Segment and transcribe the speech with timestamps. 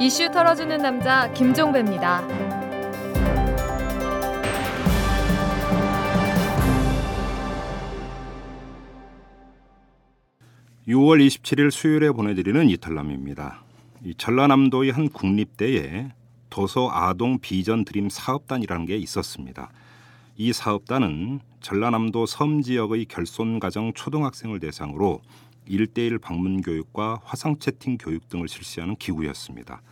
[0.00, 2.22] 이슈 털어주는 남자 김종배입니다.
[10.86, 13.64] 6월 27일 수요일에 보내드리는 이탈남입니다.
[14.04, 16.12] 이 전라남도의 한 국립대에
[16.48, 19.68] 도서 아동 비전 드림 사업단이라는 게 있었습니다.
[20.36, 25.22] 이 사업단은 전라남도 섬 지역의 결손 가정 초등학생을 대상으로
[25.68, 29.82] 일대일 방문 교육과 화상 채팅 교육 등을 실시하는 기구였습니다.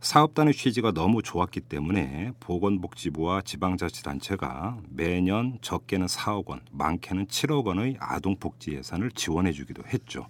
[0.00, 8.72] 사업단의 취지가 너무 좋았기 때문에 보건복지부와 지방자치단체가 매년 적게는 4억 원, 많게는 7억 원의 아동복지
[8.72, 10.26] 예산을 지원해 주기도 했죠.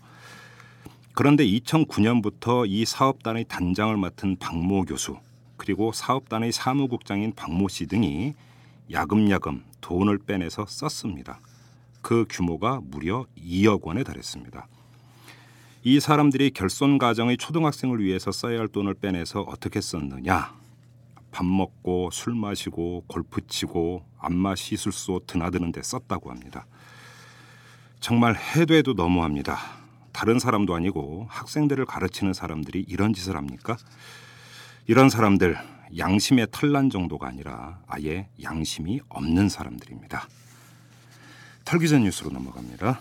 [1.15, 5.17] 그런데 2009년부터 이 사업단의 단장을 맡은 박모 교수
[5.57, 8.35] 그리고 사업단의 사무국장인 박모 씨 등이
[8.91, 11.41] 야금야금 돈을 빼내서 썼습니다.
[12.03, 14.67] 그 규모가 무려 2억 원에 달했습니다.
[15.85, 20.55] 이 사람들이 결손 가정의 초등학생을 위해서 써야 할 돈을 빼내서 어떻게 썼느냐?
[21.33, 26.67] 밥 먹고 술 마시고 골프 치고 안마 시술소 드나드는 데 썼다고 합니다.
[27.99, 29.59] 정말 해도 해도 너무합니다.
[30.13, 33.77] 다른 사람도 아니고 학생들을 가르치는 사람들이 이런 짓을 합니까?
[34.87, 35.57] 이런 사람들
[35.99, 40.29] 양심의 털난 정도가 아니라 아예 양심이 없는 사람들입니다.
[41.65, 43.01] 털기 전 뉴스로 넘어갑니다.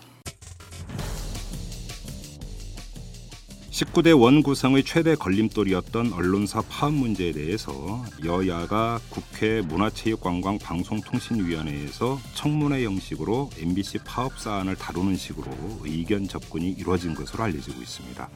[3.82, 13.98] 19대 원 구성의 최대 걸림돌이었던 언론사 파업 문제에 대해서 여야가 국회 문화체육관광방송통신위원회에서 청문회 형식으로 MBC
[14.04, 15.50] 파업 사안을 다루는 식으로
[15.82, 18.28] 의견 접근이 이루어진 것으로 알려지고 있습니다.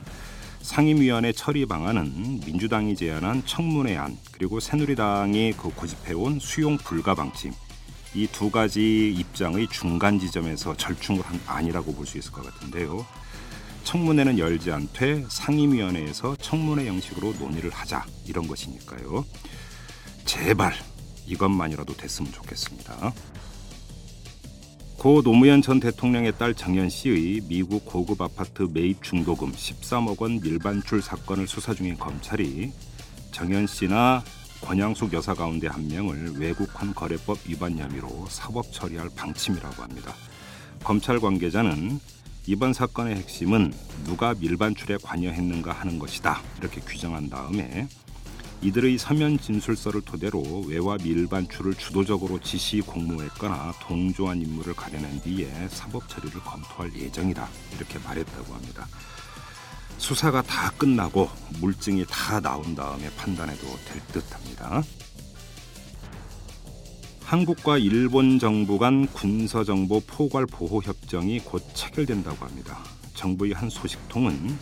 [0.63, 7.53] 상임위원회 처리 방안은 민주당이 제안한 청문회안 그리고 새누리당이 그 고집해온 수용 불가 방침
[8.17, 13.07] 이 두 가지 입장의 중간 지점에서 절충을 한 안이라고 볼 수 있을 것 같은데요.
[13.87, 19.25] 청문회는 열지 않되 상임위원회에서 청문회 형식으로 논의를 하자 이런 것이니까요.
[20.25, 20.75] 제발
[21.27, 23.13] 이것만이라도 됐으면 좋겠습니다.
[24.99, 31.01] 고 노무현 전 대통령의 딸 정연 씨의 미국 고급 아파트 매입 중도금 13억 원 밀반출
[31.01, 32.73] 사건을 수사 중인 검찰이
[33.31, 34.25] 정연 씨나
[34.63, 40.13] 권양숙 여사 가운데 한 명을 외국환 거래법 위반 혐의로 사법 처리할 방침이라고 합니다.
[40.83, 42.01] 검찰 관계자는
[42.49, 43.73] 이번 사건의 핵심은
[44.05, 47.89] 누가 밀반출에 관여했는가 하는 것이다 이렇게 규정한 다음에
[48.63, 56.41] 이들의 서면 진술서를 토대로 외화 밀반출을 주도적으로 지시 공모했거나 동조한 인물을 가려낸 뒤에 사법 처리를
[56.41, 58.87] 검토할 예정이다 이렇게 말했다고 합니다.
[59.99, 61.29] 수사가 다 끝나고
[61.61, 64.83] 물증이 다 나온 다음에 판단해도 될 듯합니다.
[67.27, 72.79] 한국과 일본 정부 간 군사정보 포괄 보호 협정이 곧 체결된다고 합니다.
[73.15, 74.57] 정부의 한 소식통은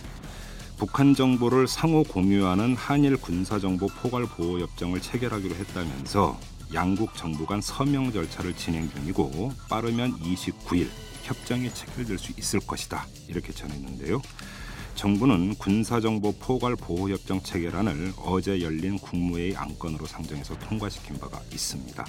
[0.78, 6.40] 북한 정보를 상호 공유하는 한일 군사정보 포괄 보호 협정을 체결하기로 했다면서
[6.72, 10.88] 양국 정부 간 서명 절차를 진행 중이고 빠르면 29일
[11.24, 14.22] 협정이 체결될 수 있을 것이다 이렇게 전했는데요.
[14.94, 22.06] 정부는 군사정보 포괄 보호 협정 체결안을 어제 열린 국무회의 안건으로 상정해서 통과시킨 바가 있습니다.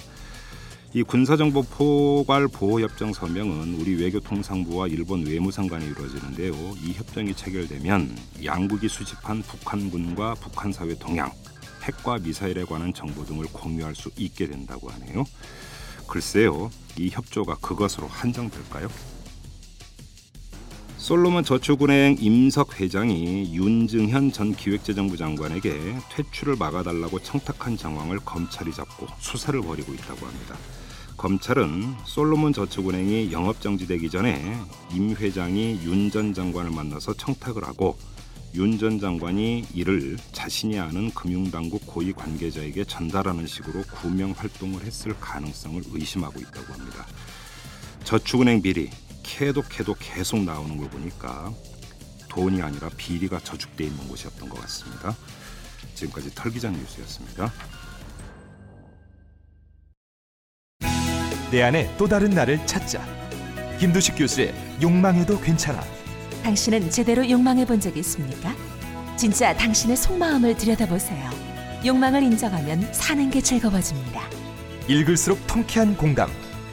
[0.94, 6.52] 이 군사정보 포괄 보호 협정 서명은 우리 외교통상부와 일본 외무상 간에 이루어지는데요.
[6.82, 11.30] 이 협정이 체결되면 양국이 수집한 북한군과 북한 사회 동향,
[11.82, 15.24] 핵과 미사일에 관한 정보 등을 공유할 수 있게 된다고 하네요.
[16.06, 18.88] 글쎄요, 이 협조가 그것으로 한정될까요?
[20.96, 29.60] 솔로몬 저축은행 임석 회장이 윤증현 전 기획재정부 장관에게 퇴출을 막아달라고 청탁한 정황을 검찰이 잡고 수사를
[29.60, 30.56] 벌이고 있다고 합니다.
[31.26, 34.40] 검찰은 솔로몬 저축은행이 영업정지되기 전에
[34.92, 37.98] 임 회장이 윤 전 장관을 만나서 청탁을 하고
[38.54, 45.82] 윤 전 장관이 이를 자신이 아는 금융당국 고위 관계자에게 전달하는 식으로 구명 활동을 했을 가능성을
[45.94, 47.04] 의심하고 있다고 합니다.
[48.04, 48.88] 저축은행 비리
[49.24, 51.52] 캐도 캐도 계속 나오는 걸 보니까
[52.28, 55.16] 돈이 아니라 비리가 저축돼 있는 곳이었던 것 같습니다.
[55.96, 57.52] 지금까지 털기장 뉴스였습니다.
[61.56, 63.02] 내 안에 또 다른 나를 찾자.
[63.80, 65.82] 김두식 교수의 욕망해도 괜찮아.
[66.42, 68.54] 당신은 제대로 욕망해 본 적이 있습니까?
[69.16, 71.30] 진짜 당신의 속마음을 들여다보세요.
[71.82, 74.20] 욕망을 인정하면 사는 게 즐거워집니다.
[74.86, 76.28] 읽을수록 통쾌한 공감.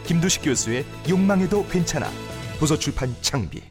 [0.06, 2.10] 김두식 교수의 욕망해도 괜찮아.
[2.60, 3.62] 도서출판 창비.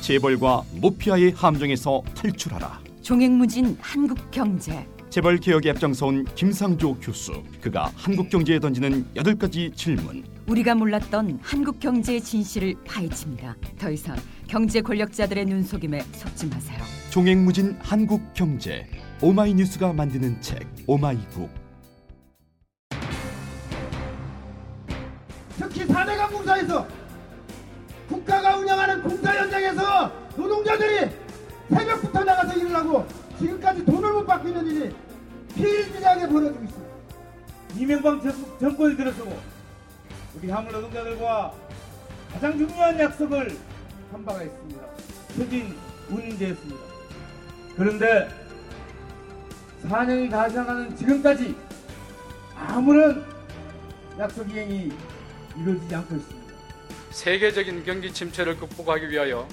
[0.00, 2.80] 재벌과 모피아의 함정에서 탈출하라.
[3.02, 4.86] 종횡무진 한국 경제.
[5.10, 7.42] 재벌 개혁에 앞장서온 김상조 교수.
[7.60, 10.24] 그가 한국 경제에 던지는 여덟 가지 질문.
[10.46, 13.56] 우리가 몰랐던 한국 경제의 진실을 파헤칩니다.
[13.78, 14.16] 더 이상
[14.46, 16.78] 경제 권력자들의 눈속임에 속지 마세요.
[17.10, 18.86] 종횡무진 한국 경제.
[19.22, 21.48] 오마이뉴스가 만드는 책 오마이북
[25.58, 26.86] 특히 4대 강 공사에서
[28.08, 31.10] 국가가 운영하는 공사 현장에서 노동자들이
[31.70, 33.06] 새벽부터 나가서 일을 하고
[33.38, 34.94] 지금까지 돈을 못 받고 있는 일이
[35.54, 36.86] 비일비재하게 벌어지고 있습니다.
[37.78, 39.38] 이명박 정- 정권이 들어서고
[40.36, 41.52] 우리 화물 노동자들과
[42.32, 43.56] 가장 중요한 약속을
[44.12, 44.80] 한 바가 있습니다.
[45.36, 45.74] 표진
[46.10, 46.80] 운임제였습니다.
[47.76, 48.28] 그런데
[49.84, 51.54] 4년이 다 지나가는 지금까지
[52.56, 53.24] 아무런
[54.18, 54.92] 약속 이행이
[55.58, 56.46] 이루어지지 않고 있습니다.
[57.10, 59.46] 세계적인 경기 침체를 극복하기 위하여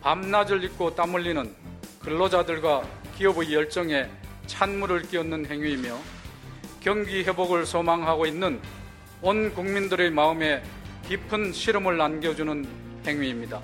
[0.00, 1.54] 밤낮을 잊고 땀 흘리는
[2.02, 2.82] 근로자들과
[3.20, 4.08] 기업의 열정에
[4.46, 5.94] 찬물을 끼얹는 행위이며
[6.80, 8.58] 경기 회복을 소망하고 있는
[9.20, 10.62] 온 국민들의 마음에
[11.06, 12.66] 깊은 시름을 남겨주는
[13.06, 13.60] 행위입니다.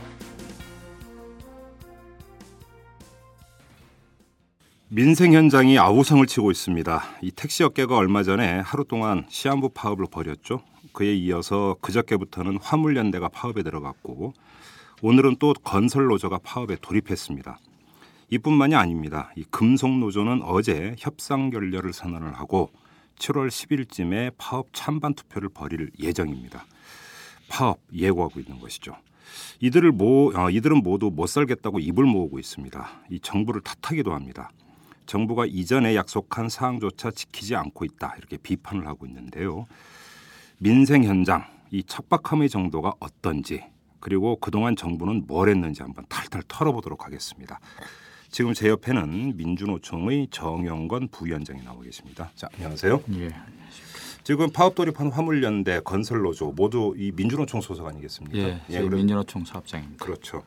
[4.89, 7.03] 민생 현장이 아우성을 치고 있습니다.
[7.23, 10.61] 이 택시 업계가 얼마 전에 하루 동안 시한부 파업을 벌였죠.
[10.93, 14.35] 그에 이어서 그저께부터는 화물연대가 파업에 들어갔고
[15.01, 17.59] 오늘은 또 건설 노조가 파업에 돌입했습니다.
[18.31, 19.31] 이뿐만이 아닙니다.
[19.37, 22.71] 이 금속노조는 어제 협상 결렬을 선언을 하고
[23.19, 26.67] 7월 10일쯤에 파업 찬반 투표를 벌일 예정입니다.
[27.49, 28.97] 파업 예고하고 있는 것이죠.
[29.61, 32.89] 이들을 모 어, 이들은 모두 못 살겠다고 입을 모으고 있습니다.
[33.11, 34.51] 이 정부를 탓하기도 합니다.
[35.07, 39.67] 정부가 이전에 약속한 사항조차 지키지 않고 있다 이렇게 비판을 하고 있는데요.
[40.59, 43.65] 민생 현장 이 척박함의 정도가 어떤지
[44.01, 47.61] 그리고 그동안 정부는 뭘 했는지 한번 탈탈 털어보도록 하겠습니다.
[48.37, 52.31] 지금 제 옆에는 민주노총의 정영건 부위원장이 나와 계십니다.
[52.35, 53.03] 자, 안녕하세요.
[53.15, 53.31] 예.
[54.25, 58.37] 지금 파업 돌입한 화물연대, 건설노조 모두 이 민주노총 소속 아니겠습니까?
[58.37, 58.61] 예.
[58.71, 60.05] 저희 그럼- 민주노총 사업장입니다.
[60.05, 60.43] 그렇죠.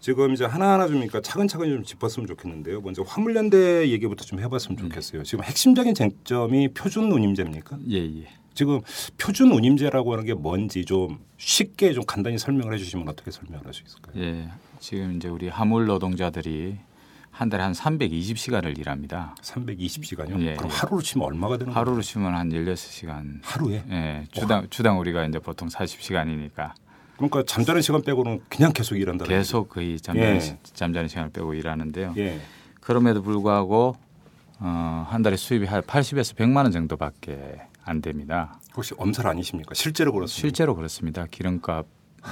[0.00, 2.80] 지금 이제 하나하나 좀 그러니까 차근차근 좀 짚었으면 좋겠는데요.
[2.80, 5.22] 먼저 화물연대 얘기부터 좀 해봤으면 좋겠어요.
[5.24, 7.76] 지금 핵심적인 쟁점이 표준 운임제입니까?
[7.90, 8.26] 예, 예.
[8.54, 8.80] 지금
[9.18, 13.82] 표준 운임제라고 하는 게 뭔지 좀 쉽게 좀 간단히 설명을 해주시면 어떻게 설명을 할 수
[13.86, 14.14] 있을까요?
[14.24, 14.48] 예.
[14.80, 16.78] 지금 이제 우리 화물 노동자들이
[17.34, 19.34] 한 달에 한 320시간을 일합니다.
[19.42, 20.40] 320시간요?
[20.40, 20.76] 예, 그럼 예.
[20.76, 21.80] 하루로 치면 얼마가 되는 거예요?
[21.80, 23.40] 하루로 치면 한 16시간.
[23.42, 23.82] 하루에?
[23.90, 24.24] 예.
[24.30, 26.72] 주당 주당 우리가 이제 보통 40시간이니까
[27.16, 29.24] 그러니까 잠자는 시간 빼고는 그냥 계속 일한다.
[29.24, 30.40] 계속 거의 잠자는 예.
[30.40, 32.14] 시- 잠자는 시간을 빼고 일하는데요.
[32.18, 32.40] 예.
[32.80, 33.96] 그럼에도 불구하고
[34.60, 38.60] 어, 한 달에 수입이 한 80에서 100만 원 정도밖에 안 됩니다.
[38.76, 39.74] 혹시 엄살 아니십니까?
[39.74, 40.40] 실제로 그렇습니까?
[40.40, 41.26] 실제로 그렇습니다.
[41.28, 41.84] 기름값,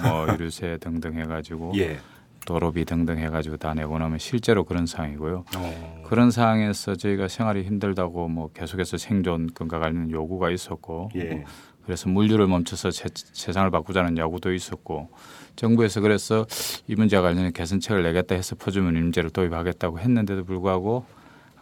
[0.04, 1.98] 뭐 유류세 등등 해가지고 예.
[2.46, 5.44] 도로비 등등 해가지고 다 내고 나면 실제로 그런 상황이고요.
[5.56, 6.02] 어.
[6.06, 11.44] 그런 상황에서 저희가 생활이 힘들다고 뭐 계속해서 생존권과 관련 요구가 있었고 예.
[11.84, 15.10] 그래서 물류를 멈춰서 세, 세상을 바꾸자는 요구도 있었고
[15.56, 16.46] 정부에서 그래서
[16.86, 21.04] 이 문제와 관련해 개선책을 내겠다 해서 표준문 임제를 도입하겠다고 했는데도 불구하고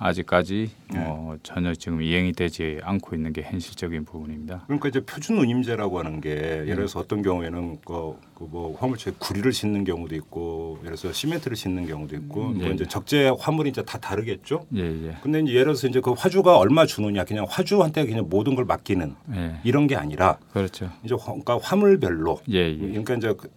[0.03, 4.63] 아직까지 뭐 전혀 지금 이행이 되지 않고 있는 게 현실적인 부분입니다.
[4.67, 10.15] 그러니까 이제 표준 운임제라고 하는 게 예를 들어서 어떤 경우에는 그뭐 화물차에 구리를 싣는 경우도
[10.17, 12.73] 있고 예를 들어서 시멘트를 싣는 경우도 있고 음, 뭐 예.
[12.73, 14.65] 이제 적재 화물이 이제 다 다르겠죠.
[14.75, 15.17] 예, 예.
[15.23, 19.15] 근데 이제 예를 들어서 이제 그 화주가 얼마 주느냐 그냥 화주한테 그냥 모든 걸 맡기는
[19.35, 19.61] 예.
[19.65, 20.91] 이런 게 아니라 그렇죠.
[21.05, 22.77] 이제 화- 그러니까 화물별로 예, 예.
[22.79, 23.51] 그러니까 이제 그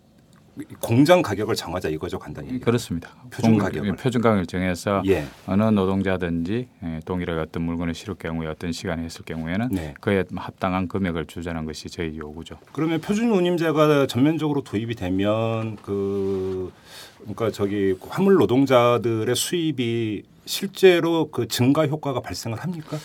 [0.79, 2.59] 공장 가격을 정하자 이거죠 간단히.
[2.59, 3.09] 그렇습니다.
[3.31, 3.95] 표준 공- 가격을.
[3.95, 5.25] 표준 가격을 정해서 예.
[5.47, 9.95] 어느 노동자든지 예, 동일하게 어떤 물건을 실을 경우에 어떤 시간에 했을 경우에는 네.
[9.99, 12.59] 그에 합당한 금액을 주자는 것이 저희 요구죠.
[12.71, 16.71] 그러면 표준 운임제가 전면적으로 도입이 되면 그
[17.19, 22.97] 그러니까 저기 화물 노동자들의 수입이 실제로 그 증가 효과가 발생을 합니까?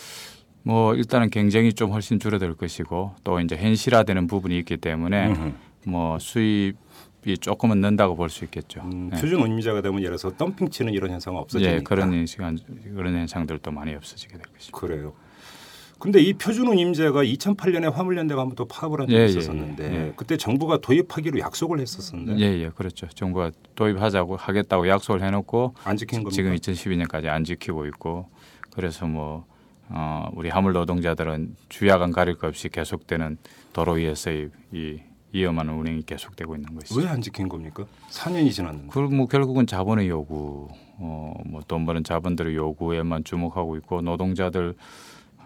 [0.64, 5.52] 뭐 일단은 경쟁이 좀 훨씬 줄어들 것이고 또 이제 현실화되는 부분이 있기 때문에 음흠.
[5.86, 6.74] 뭐 수입이
[7.40, 8.80] 조금은 는다고 볼 수 있겠죠.
[8.82, 9.20] 음, 예.
[9.20, 11.74] 표준 운임제가 되면 예를 들어서 덤핑 치는 이런 현상은 없어지니까.
[11.76, 12.58] 예, 그런 시간
[12.94, 14.78] 그런 현상들도 많이 없어지게 될 것이고.
[14.78, 15.12] 그래요.
[15.98, 19.84] 근데 이 표준 운임제가 2008년에 화물연대가 한번 또 파업을 한 적 이 예, 예, 있었었는데
[20.08, 20.12] 예.
[20.14, 23.08] 그때 정부가 도입하기로 약속을 했었었는데 예, 예, 그렇죠.
[23.08, 26.30] 정부가 도입하자고 하겠다고 약속을 해놓고 안 지킨 겁니까?
[26.34, 28.28] 지금 2012년까지 안 지키고 있고
[28.70, 29.44] 그래서 뭐
[29.88, 33.38] 어, 우리 화물 노동자들은 주야간 가릴 것 없이 계속되는
[33.72, 34.98] 도로 위에서의 이
[35.32, 36.98] 위험한 운행이 계속되고 있는 것이죠.
[37.00, 37.84] 왜 안 지킨 겁니까?
[38.10, 38.88] 4년이 지났는데.
[38.90, 40.68] 그럼 뭐 결국은 자본의 요구,
[40.98, 44.74] 어, 뭐돈 버는 자본들의 요구에만 주목하고 있고 노동자들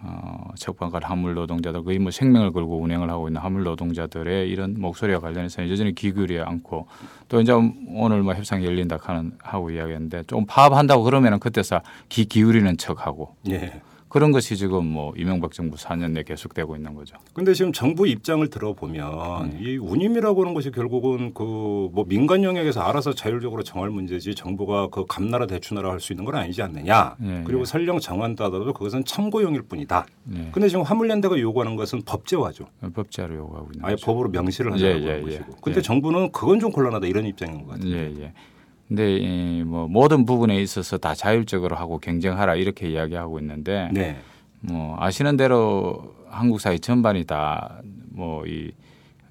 [0.05, 5.21] 어, 척박한 화물 노동자들 거의 뭐 생명을 걸고 운행을 하고 있는 화물 노동자들의 이런 목소리와
[5.21, 6.89] 관련해서 여전히 귀 기울여 않고
[7.29, 12.79] 또 이제 오늘 뭐 협상이 열린다 하는 하고 이야기했는데 좀 파업한다고 그러면은 그때서 귀 기울이는
[12.79, 13.81] 척하고 예.
[14.13, 17.17] 그런 것이 지금 뭐 이명박 정부 4년 내 계속되고 있는 거죠.
[17.33, 19.59] 근데 지금 정부 입장을 들어보면 네.
[19.59, 25.05] 이 운임이라고 하는 것이 결국은 그 뭐 민간 영역에서 알아서 자율적으로 정할 문제지 정부가 그
[25.07, 27.17] 감나라 대추나라 할 수 있는 건 아니지 않느냐.
[27.23, 27.65] 예, 그리고 예.
[27.65, 30.05] 설령 정한다 하더라도 그것은 참고용일 뿐이다.
[30.35, 30.49] 예.
[30.51, 32.67] 근데 지금 화물연대가 요구하는 것은 법제화죠.
[32.93, 34.07] 법제로 요구하고 있는 아예 거죠.
[34.07, 35.39] 법으로 명시를 예, 한다고 예, 하는 예.
[35.39, 35.57] 것이고.
[35.61, 35.83] 근데 예.
[35.83, 37.93] 정부는 그건 좀 곤란하다 이런 입장인 것 같아요.
[37.93, 38.33] 예, 예.
[38.93, 44.19] 근데 이뭐 모든 부분에 있어서 다 자율적으로 하고 경쟁하라 이렇게 이야기하고 있는데 네.
[44.61, 47.81] 뭐 아시는 대로 한국 사회 전반이 다
[48.15, 48.71] 뭐 이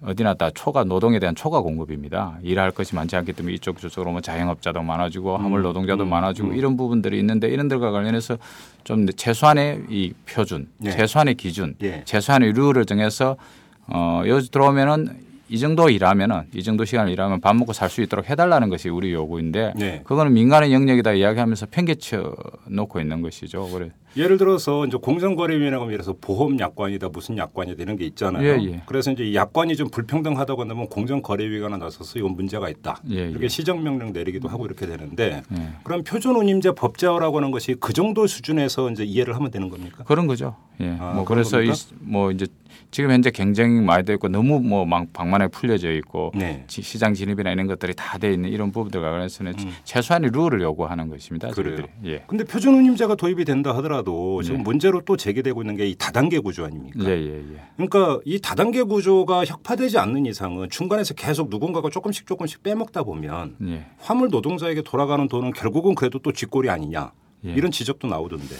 [0.03, 2.39] 어디나 다 초과 노동에 대한 초과 공급입니다.
[2.41, 6.55] 일할 것이 많지 않기 때문에 이쪽 저쪽으로 뭐 자영업자도 많아지고 화물 노동자도 음, 많아지고 음.
[6.55, 8.39] 이런 부분들이 있는데 이런 들과 관련해서
[8.83, 10.89] 좀 최소한의 이 표준, 예.
[10.89, 12.01] 최소한의 기준, 예.
[12.05, 13.37] 최소한의 룰을 정해서
[13.85, 15.19] 어 여기 들어오면은
[15.51, 19.11] 이 정도 일하면은 이 정도 시간을 일하면 밥 먹고 살 수 있도록 해달라는 것이 우리
[19.11, 20.01] 요구인데 네.
[20.05, 22.33] 그거는 민간의 영역이다 이야기하면서 편개쳐
[22.69, 23.67] 놓고 있는 것이죠.
[23.67, 23.91] 그래.
[24.15, 28.45] 예를 들어서 이제 공정거래위원회가 예를 들어서 보험 약관이다 무슨 약관이다 이런 게 있잖아요.
[28.45, 28.81] 예, 예.
[28.85, 33.01] 그래서 이제 이 약관이 좀 불평등하다고 한다면 공정거래위가 나서서 이건 문제가 있다.
[33.11, 33.47] 예, 이렇게 예.
[33.49, 35.69] 시정명령 내리기도 하고 이렇게 되는데 예.
[35.83, 40.05] 그럼 표준운임제 법제화라고 하는 것이 그 정도 수준에서 이제 이해를 하면 되는 겁니까?
[40.05, 40.55] 그런 거죠.
[40.79, 40.95] 예.
[40.97, 41.71] 아, 뭐 그래서 이?
[41.99, 42.47] 뭐 이제
[42.91, 46.65] 지금 현재 경쟁이 많이 되어 있고 너무 뭐막 방만하게 풀려져 있고 네.
[46.67, 49.71] 지- 시장 진입이나 이런 것들이 다 돼 있는 이런 부분들과 관련해서는 음.
[49.85, 51.49] 최소한의 룰을 요구하는 것입니다.
[51.51, 51.77] 그래요.
[51.77, 52.11] 저희들이.
[52.13, 52.23] 예.
[52.27, 54.63] 근데 표준 운임제가 도입이 된다 하더라도 지금 네.
[54.63, 56.99] 문제로 또 제기되고 있는 게 이 다단계 구조 아닙니까?
[57.05, 57.61] 예, 예, 예.
[57.77, 63.85] 그러니까 이 다단계 구조가 혁파되지 않는 이상은 중간에서 계속 누군가가 조금씩 조금씩 빼먹다 보면 예.
[63.99, 67.11] 화물 노동자에게 돌아가는 돈은 결국은 그래도 또 쥐꼬리 아니냐
[67.45, 67.53] 예.
[67.53, 68.55] 이런 지적도 나오던데.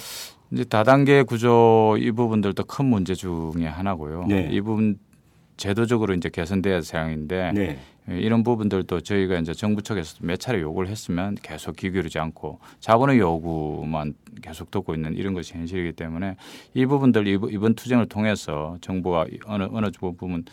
[0.52, 4.26] 이제 다단계 구조 이 부분들도 큰 문제 중에 하나고요.
[4.28, 4.50] 네.
[4.52, 5.00] 이 부분
[5.56, 7.80] 제도적으로 이제 개선돼야 사항인데 네.
[8.10, 12.60] 예, 이런 부분들도 저희가 이제 정부 측에서 몇 차례 요구를 했으면 계속 귀 기울이지 않고
[12.80, 16.36] 자본의 요구만 계속 듣고 있는 이런 것이 현실이기 때문에
[16.74, 20.44] 이 부분들 이번 투쟁을 통해서 정부가 어느 어느 부분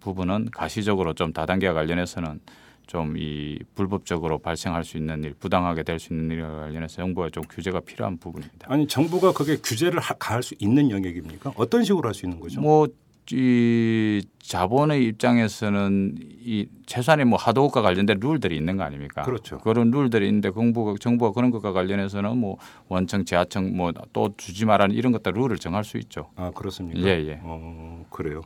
[0.00, 2.40] 부분은 가시적으로 좀 다단계와 관련해서는
[2.86, 7.42] 좀 이 불법적으로 발생할 수 있는 일, 부당하게 될 수 있는 일과 관련해서 정부가 좀
[7.48, 8.66] 규제가 필요한 부분입니다.
[8.70, 11.52] 아니 정부가 그게 규제를 하- 가할 수 있는 영역입니까?
[11.56, 12.60] 어떤 식으로 할 수 있는 거죠?
[12.60, 12.86] 뭐
[13.32, 16.14] 이 자본의 입장에서는
[16.44, 19.22] 이 최소한의 뭐 하도급과 관련된 룰들이 있는 거 아닙니까?
[19.22, 19.58] 그렇죠.
[19.58, 22.56] 그런 룰들이 있는데 정부가 정부가 그런 것과 관련해서는 뭐
[22.88, 26.28] 원청, 지하청 뭐 또 주지 말라는 이런 것들 룰을 정할 수 있죠.
[26.36, 27.00] 아 그렇습니까?
[27.00, 27.40] 예, 예.
[27.42, 28.42] 어 그래요.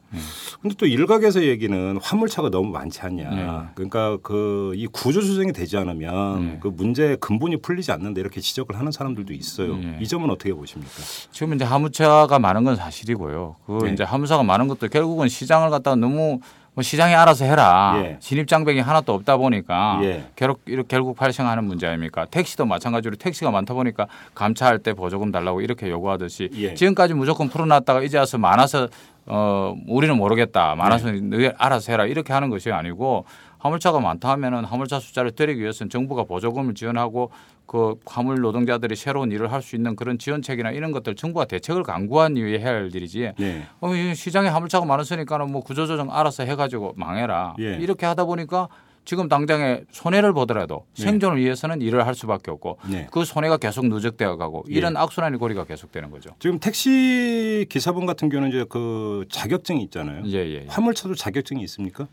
[0.60, 3.22] 근데 또 일각에서 얘기는 화물차가 너무 많지 않냐.
[3.32, 3.70] 예.
[3.74, 6.58] 그러니까 그 이 구조 조정이 되지 않으면 예.
[6.60, 9.78] 그 문제의 근본이 풀리지 않는다 이렇게 지적을 하는 사람들도 있어요.
[9.82, 9.98] 예.
[10.00, 10.92] 이 점은 어떻게 보십니까?
[11.30, 13.56] 지금 이제 화물차가 많은 건 사실이고요.
[13.66, 13.92] 그 네.
[13.92, 16.40] 이제 화물차가 많은 것도 결국은 시장을 갖다가 너무
[16.74, 17.94] 뭐 시장이 알아서 해라.
[17.96, 18.16] 예.
[18.20, 20.24] 진입 장벽이 하나도 없다 보니까 예.
[20.36, 22.26] 결국 이렇게 결국 발생하는 문제 아닙니까?
[22.30, 26.74] 택시도 마찬가지로 택시가 많다 보니까 감차할 때 보조금 달라고 이렇게 요구하듯이 예.
[26.74, 28.88] 지금까지 무조건 풀어놨다가 이제 와서 많아서
[29.26, 30.74] 어 우리는 모르겠다.
[30.74, 31.20] 많아서 네.
[31.20, 33.24] 너희 알아서 해라 이렇게 하는 것이 아니고
[33.58, 37.30] 화물차가 많다 하면은 화물차 숫자를 줄이기 위해서는 정부가 보조금을 지원하고
[37.66, 42.36] 그 화물 노동자들이 새로운 일을 할 수 있는 그런 지원책이나 이런 것들 정부가 대책을 강구한
[42.36, 43.32] 이후에 해야 할 일이지.
[43.38, 43.62] 네.
[43.80, 47.54] 어, 이 시장에 화물차가 많으니까는 뭐 구조조정 알아서 해가지고 망해라.
[47.60, 47.76] 예.
[47.76, 48.68] 이렇게 하다 보니까
[49.10, 51.02] 지금 당장에 손해를 보더라도 네.
[51.02, 53.08] 생존을 위해서는 일을 할 수밖에 없고 네.
[53.10, 54.74] 그 손해가 계속 누적되어 가고 예.
[54.74, 56.30] 이런 악순환의 고리가 계속되는 거죠.
[56.38, 60.22] 지금 택시 기사분 같은 경우는 이제 그 자격증이 있잖아요.
[60.26, 60.66] 예, 예.
[60.68, 62.06] 화물차도 자격증이 있습니까?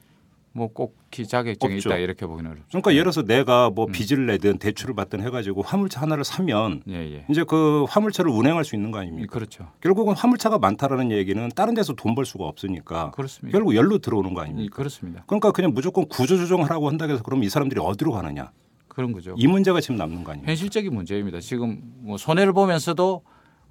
[0.57, 1.89] 뭐꼭 자격증이 없죠.
[1.89, 2.67] 있다 이렇게 보기는 어렵죠.
[2.69, 3.91] 그러니까 예를 들어서 내가 뭐 음.
[3.91, 7.25] 빚을 내든 대출을 받든 해가지고 화물차 하나를 사면 예, 예.
[7.29, 9.31] 이제 그 화물차를 운행할 수 있는 거 아닙니까?
[9.31, 9.67] 그렇죠.
[9.81, 13.55] 결국은 화물차가 많다라는 얘기는 다른 데서 돈 벌 수가 없으니까 그렇습니다.
[13.55, 14.75] 결국 열로 들어오는 거 예, 아닙니까?
[14.75, 15.23] 그렇습니다.
[15.27, 18.49] 그러니까 그냥 무조건 구조조정하라고 한다고 해서 그럼 이 사람들이 어디로 가느냐?
[18.87, 19.35] 그런 거죠.
[19.37, 20.49] 이 문제가 지금 남는 거 아닙니까?
[20.49, 21.39] 현실적인 문제입니다.
[21.39, 23.21] 지금 뭐 손해를 보면서도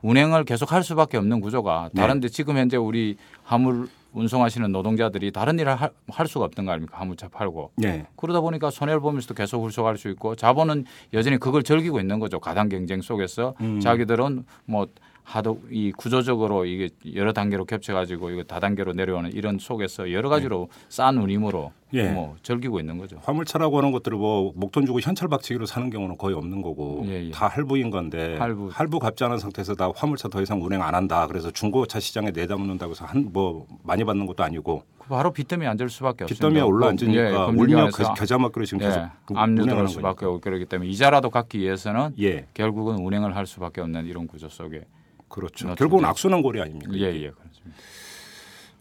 [0.03, 2.01] 운행을 계속 할 수밖에 없는 구조가 네.
[2.01, 6.99] 다른데 지금 현재 우리 화물 운송하시는 노동자들이 다른 일을 할, 할 수가 없던 거 아닙니까?
[6.99, 7.73] 화물차 팔고.
[7.77, 8.07] 네.
[8.17, 12.41] 그러다 보니까 손해를 보면서도 계속 훌속할 수 있고 자본은 여전히 그걸 즐기고 있는 거죠.
[12.41, 13.81] 가당 경쟁 속에서 음.
[13.81, 14.87] 자기들은 뭐
[15.29, 21.19] 하도 이 구조적으로 이게 여러 단계로 겹쳐가지고 이거 다단계로 내려오는 이런 속에서 여러 가지로 싼
[21.19, 22.11] 운임으로 예.
[22.11, 23.19] 뭐 즐기고 있는 거죠.
[23.25, 27.31] 화물차라고 하는 것들을 뭐 목돈 주고 현찰 박치기로 사는 경우는 거의 없는 거고 예, 예.
[27.33, 28.99] 다 할부인 건데 할부.
[29.01, 31.27] 값지 않은 상태에서 나 화물차 더 이상 운행 안 한다.
[31.27, 35.89] 그래서 중고차 시장에 내다놓는다고 해서 한 뭐 많이 받는 것도 아니고 그 바로 빚더미에 앉을
[35.91, 36.47] 수밖에 없습니다.
[36.47, 40.25] 빚더미에 올라앉으니까 예, 울며 금융기관에서 겨자 먹기로 지금 계속 예, 그 압류 운행하는 들을 수밖에.
[40.27, 44.85] 없고 그렇기 때문에 이자라도 갚기 위해서는 예, 결국은 운행을 할 수밖에 없는 이런 구조 속에
[45.29, 45.75] 그렇죠.
[45.75, 46.93] 결국은 악순환 고리 아닙니까?
[46.95, 47.77] 예, 예, 그렇습니다.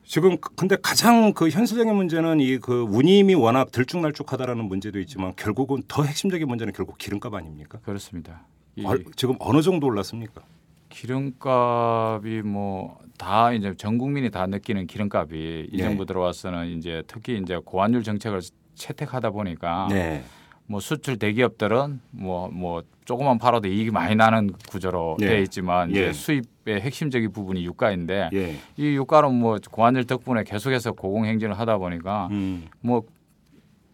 [0.03, 5.81] 지금 그- 근데 가장 그 현실적인 문제는 이 그 운임이 워낙 들쭉날쭉하다라는 문제도 있지만 결국은
[5.87, 7.79] 더 핵심적인 문제는 결국 기름값 아닙니까?
[7.83, 8.45] 그렇습니다.
[8.75, 10.41] 이 얼- 지금 어느 정도 올랐습니까?
[10.89, 15.83] 기름값이 뭐 다 이제 전 국민이 다 느끼는 기름값이 이 네.
[15.83, 18.41] 정부 들어와서는 이제 특히 이제 고환율 정책을
[18.75, 20.21] 채택하다 보니까 네.
[20.67, 25.27] 뭐 수출 대기업들은 뭐뭐 조금만 팔아도 이익이 많이 나는 구조로 예.
[25.27, 26.13] 돼 있지만 이제 예.
[26.13, 28.55] 수입의 핵심적인 부분이 유가인데 예.
[28.77, 32.67] 이 유가는 뭐 고환율 덕분에 계속해서 고공행진을 하다 보니까 음.
[32.81, 33.03] 뭐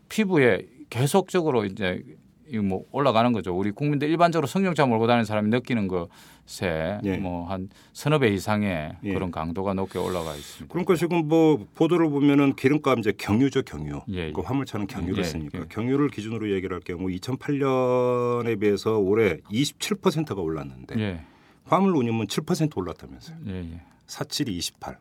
[0.07, 2.03] 피부에 계속적으로 이제
[2.51, 3.57] 이뭐 올라가는 거죠.
[3.57, 7.17] 우리 국민들 일반적으로 승용차 몰고 다니는 사람이 느끼는 것에 예.
[7.17, 9.13] 뭐한 서너 배 이상의 예.
[9.13, 10.71] 그런 강도가 높게 올라가 있습니다.
[10.71, 14.01] 그러니까 지금 뭐 보도를 보면은 기름값 이제 경유죠 경유.
[14.09, 14.31] 예, 예.
[14.31, 15.63] 그 화물차는 경유를 예, 쓰니까 예.
[15.69, 21.21] 경유를 기준으로 얘기를 할 경우 2008년에 비해서 올해 27%가 올랐는데 예,
[21.65, 23.37] 화물 운임은 7% 올랐다면서요.
[23.47, 23.81] 예, 예.
[24.07, 24.97] 47이 28.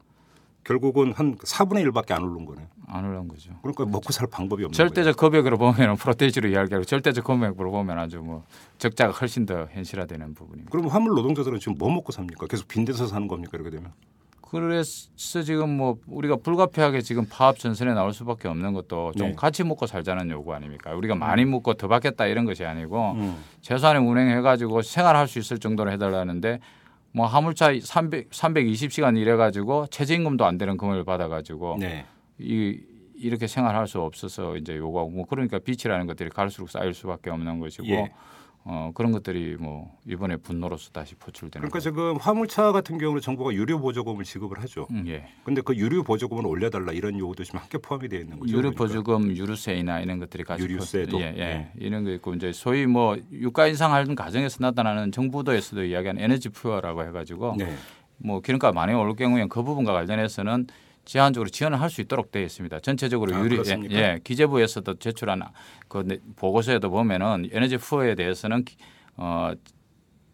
[0.64, 2.66] 결국은 한 4분의 1밖에 안 오른 거네요.
[2.86, 3.52] 안 올라온 거죠.
[3.62, 8.44] 그러니까 먹고 살 방법이 없는 절대적 금액으로 보면 프로테이지로 이야기하고 절대적 금액으로 보면 아주 뭐
[8.78, 10.70] 적자가 훨씬 더 현실화되는 부분입니다.
[10.70, 12.46] 그럼 화물 노동자들은 지금 뭐 먹고 삽니까?
[12.46, 13.52] 계속 빈대서 사는 겁니까?
[13.54, 13.92] 이렇게 되면?
[14.50, 19.34] 그래서 지금 뭐 우리가 불가피하게 지금 파업 전선에 나올 수밖에 없는 것도 좀 네.
[19.36, 20.92] 같이 먹고 살자는 요구 아닙니까?
[20.92, 23.36] 우리가 많이 먹고 더 받겠다 이런 것이 아니고 음.
[23.60, 26.58] 최소한의 운행해 가지고 생활할 수 있을 정도로 해달라는데
[27.12, 32.06] 뭐 화물차 300 320시간 일해가지고 최저임금도 안 되는 금을 받아가지고 네.
[32.38, 32.78] 이
[33.16, 37.86] 이렇게 생활할 수 없어서 이제 요구하고 뭐 그러니까 빚이라는 것들이 갈수록 쌓일 수밖에 없는 것이고
[37.88, 38.12] 예.
[38.64, 43.80] 어 그런 것들이 뭐 이번에 분노로서 다시 포출되는 그러니까 지금 화물차 같은 경우는 정부가 유류
[43.80, 44.86] 보조금을 지급을 하죠.
[44.90, 45.24] 음, 예.
[45.44, 48.50] 근데 그 유류 보조금을 올려달라 이런 요구도 지금 함께 포함이 되어 있는 거죠.
[48.52, 48.84] 유류 그러니까.
[48.84, 51.16] 보조금, 유류세이나 이런 것들이 같이 유류세도?
[51.16, 51.32] 포- 예, 예.
[51.38, 51.72] 네.
[51.78, 57.54] 이런 거 있고 이제 소위 뭐 유가 인상하는 과정에서 나타나는 정부도에서도 이야기하는 에너지 poor라고 해가지고
[57.56, 57.74] 네.
[58.18, 60.66] 뭐 기름값 많이 오를 경우에 그 부분과 관련해서는
[61.10, 62.78] 제한적으로 지원을 할 수 있도록 되어 있습니다.
[62.80, 63.94] 전체적으로 아, 유리 예, 그렇습니까?
[63.96, 65.42] 예, 기재부에서도 제출한
[65.88, 68.76] 그 내- 보고서에도 보면은 에너지 poor에 대해서는 기-
[69.16, 69.50] 어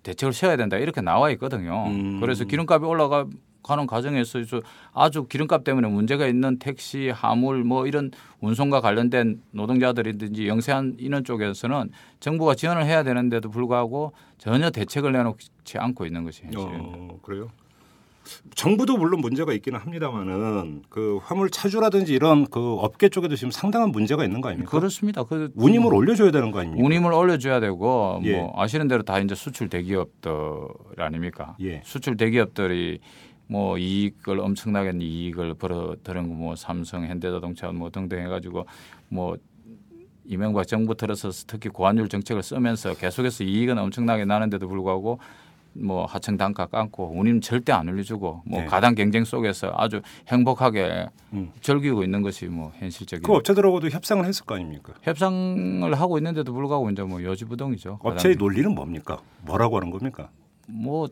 [0.03, 1.87] 대책을 세워야 된다 이렇게 나와 있거든요.
[1.87, 2.21] 음.
[2.21, 3.27] 그래서 기름값이 올라가
[3.63, 4.61] 가는 과정에서 저
[4.93, 11.91] 아주 기름값 때문에 문제가 있는 택시, 하물 뭐 이런 운송과 관련된 노동자들이든지 영세한 인원 쪽에서는
[12.21, 16.99] 정부가 지원을 해야 되는데도 불구하고 전혀 대책을 내놓지 않고 있는 것이 현실입니다.
[17.15, 17.49] 어, 그래요?
[18.55, 24.25] 정부도 물론 문제가 있기는 합니다만은 그 화물 차주라든지 이런 그 업계 쪽에도 지금 상당한 문제가
[24.25, 24.71] 있는 거 아닙니까?
[24.71, 25.25] 그렇습니다.
[25.25, 26.85] 그 운임을 올려줘야 되는 거 아닙니까?
[26.85, 28.37] 운임을 올려줘야 되고 예.
[28.37, 30.33] 뭐 아시는 대로 다 이제 수출 대기업들
[30.99, 31.57] 아닙니까?
[31.61, 31.83] 예.
[31.85, 33.01] 수출 대기업들이
[33.49, 38.67] 뭐 이익을 엄청나게 이익을 벌어들은 뭐 삼성, 현대자동차 뭐 등등 해가지고
[39.09, 39.37] 뭐
[40.25, 45.21] 이명박 정부 들어서 특히 고환율 정책을 쓰면서 계속해서 이익은 엄청나게 나는데도 불구하고
[45.81, 48.67] 뭐 하청 단가 깎고 운임 절대 안 올려주고 뭐 네.
[48.67, 51.53] 가당 경쟁 속에서 아주 행복하게 음.
[51.61, 54.95] 즐기고 있는 것이 뭐 현실적인 그 업체들하고도 협상을 했을 거 아닙니까?
[55.03, 58.01] 협상을 하고 있는데도 불구하고 이제 뭐 여지부동이죠.
[58.03, 59.21] 업체의 논리는 뭡니까?
[59.43, 60.31] 뭐라고 하는 겁니까?
[60.69, 61.09] 뭐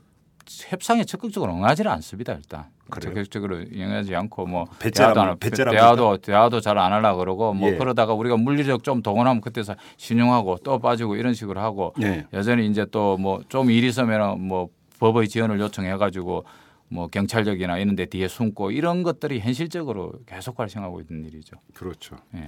[0.47, 3.15] 협상에 적극적으로 응하지는 않습니다 일단 그래요?
[3.15, 5.39] 적극적으로 응하지 않고 뭐 대화도 안-?
[5.39, 7.77] 대화도 대화도 잘 안 하려 그러고 뭐 예.
[7.77, 12.27] 그러다가 우리가 물리적 좀 동원하면 그때서 신용하고 또 빠지고 이런 식으로 하고 예.
[12.33, 14.69] 여전히 이제 또 뭐 좀 일이 있으면 뭐
[14.99, 16.45] 법의 지원을 요청해 가지고
[16.89, 21.57] 뭐 경찰력이나 이런 데 뒤에 숨고 이런 것들이 현실적으로 계속 발생하고 있는 일이죠.
[21.75, 22.17] 그렇죠.
[22.37, 22.47] 예.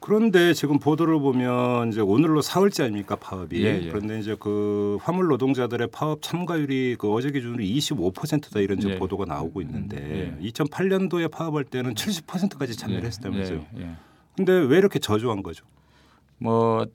[0.00, 3.88] 그런데 지금 보도를 보면 이제 오늘로 사흘째 아닙니까 파업이 예, 예.
[3.88, 8.98] 그런데 이제 그 화물 노동자들의 파업 참가율이 그 어제 기준으로 25%다 이런 예.
[8.98, 10.48] 보도가 나오고 있는데 예.
[10.50, 13.64] 2008년도에 파업할 때는 70%까지 참여를 했었다면서요.
[13.76, 13.90] 예, 예.
[14.36, 15.64] 근데 왜 이렇게 저조한 거죠?
[16.38, 16.86] 뭐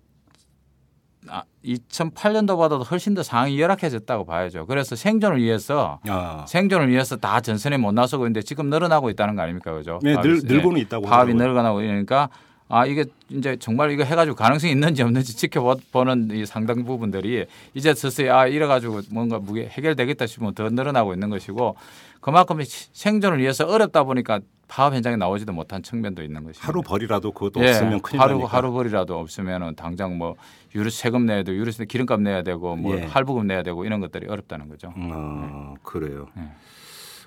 [1.30, 4.66] 아, 2008년도보다도 훨씬 더 상황이 열악해졌다고 봐야죠.
[4.66, 9.42] 그래서 생존을 위해서 아, 생존을 위해서 다 전선에 못 나서고 있는데 지금 늘어나고 있다는 거
[9.42, 10.00] 아닙니까, 그죠?
[10.04, 11.34] 네, 늘, 늘고는 있다고 파업이.
[11.34, 12.30] 늘어나고 있으니까
[12.74, 18.30] 아 이게 이제 정말 이거 해가지고 가능성이 있는지 없는지 지켜보는 이 상당 부분들이 이제 서서히
[18.30, 21.76] 아 이래가지고 뭔가 무게 해결되겠다 싶으면 더 늘어나고 있는 것이고
[22.20, 26.68] 그만큼 시- 생존을 위해서 어렵다 보니까 파업 현장에 나오지도 못한 측면도 있는 것입니다.
[26.68, 28.58] 하루 벌이라도 그것도 예, 없으면 큰일 하루 나니까.
[28.58, 30.36] 하루 벌이라도 없으면은 당장 뭐
[30.74, 33.04] 유류 세금 내야 되고 유류세 기름값 내야 되고 뭐 예.
[33.04, 34.92] 할부금 내야 되고 이런 것들이 어렵다는 거죠.
[34.98, 36.26] 아, 그래요.
[36.36, 36.50] 네.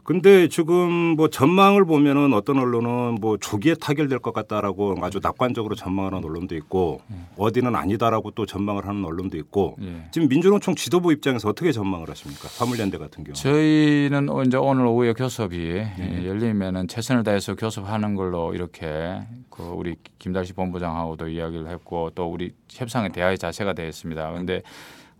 [0.07, 6.25] 근데 지금 뭐 전망을 보면은 어떤 언론은 뭐 조기에 타결될 것 같다라고 아주 낙관적으로 전망하는
[6.25, 7.01] 언론도 있고
[7.37, 10.07] 어디는 아니다라고 또 전망을 하는 언론도 있고 예.
[10.13, 12.49] 지금 민주노총 지도부 입장에서 어떻게 전망을 하십니까?
[12.57, 13.35] 화물연대 같은 경우.
[13.35, 16.21] 저희는 어, 이제 오늘 오후에 교섭이 네.
[16.23, 22.53] 예, 열리면은 최선을 다해서 교섭하는 걸로 이렇게 그 우리 김달식 본부장하고도 이야기를 했고 또 우리
[22.71, 24.31] 협상의 대화의 자세가 되어 있습니다.
[24.31, 24.63] 그런데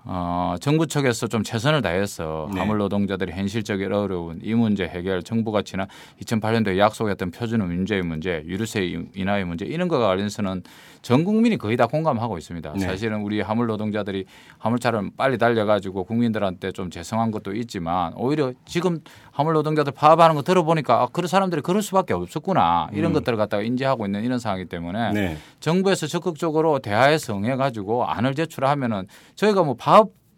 [0.09, 2.61] 어, 정부 측에서 좀 최선을 다해서 네.
[2.61, 5.89] 화물 노동자들이 현실적으로 어려운 이 문제 해결 정부가 지난
[6.23, 10.63] 2008년도에 약속했던 표준의 문제의 문제, 유류세 인하의 문제 이런 거가 관련해서는
[11.03, 12.73] 전 국민이 거의 다 공감하고 있습니다.
[12.75, 12.81] 네.
[12.81, 14.25] 사실은 우리 화물 노동자들이
[14.59, 19.01] 화물차를 빨리 달려가지고 국민들한테 좀 죄송한 것도 있지만 오히려 지금
[19.33, 23.15] 화물 노동자들 파업하는 거 들어보니까 아, 그런 사람들이 그럴 수밖에 없었구나 이런 음.
[23.15, 25.37] 것들을 갖다가 인지하고 있는 이런 상황이기 때문에 네.
[25.61, 29.96] 정부에서 적극적으로 대화에서 응해가지고 안을 제출하면은 저희가 뭐 파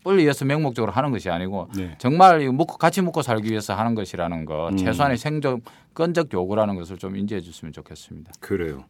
[0.08, 1.94] 업을 위해서 맹목적으로 하는 것이 아니고 네.
[1.98, 4.76] 정말 묵고 같이 묵고 살기 위해서 하는 것이라는 것 음.
[4.76, 5.60] 최소한의 생존
[5.94, 8.32] 건적 요구라는 것을 좀 인지해 줬으면 좋겠습니다.
[8.40, 8.84] 그래요.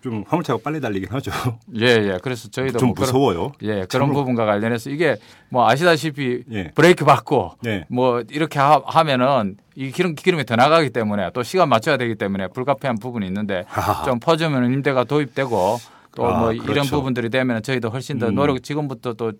[0.00, 1.30] 좀 화물차가 빨리 달리긴 하죠.
[1.78, 2.18] 예, 예.
[2.20, 3.52] 그래서 저희도 좀뭐 그런- 무서워요.
[3.62, 4.12] 예, 그런.
[4.12, 5.16] 부분과 관련해서 이게
[5.48, 6.70] 뭐 아시다시피 예.
[6.74, 7.84] 브레이크 받고 네.
[7.88, 12.48] 뭐 이렇게 하, 하면은 이 기름 기름이 더 나가기 때문에 또 시간 맞춰야 되기 때문에
[12.48, 14.04] 불가피한 부분이 있는데 하하.
[14.04, 15.78] 좀 퍼주면 임대가 도입되고
[16.16, 16.96] 또 아, 뭐 이런 그렇죠.
[16.96, 18.34] 부분들이 되면 저희도 훨씬 더 음.
[18.34, 19.32] 노력 지금부터 또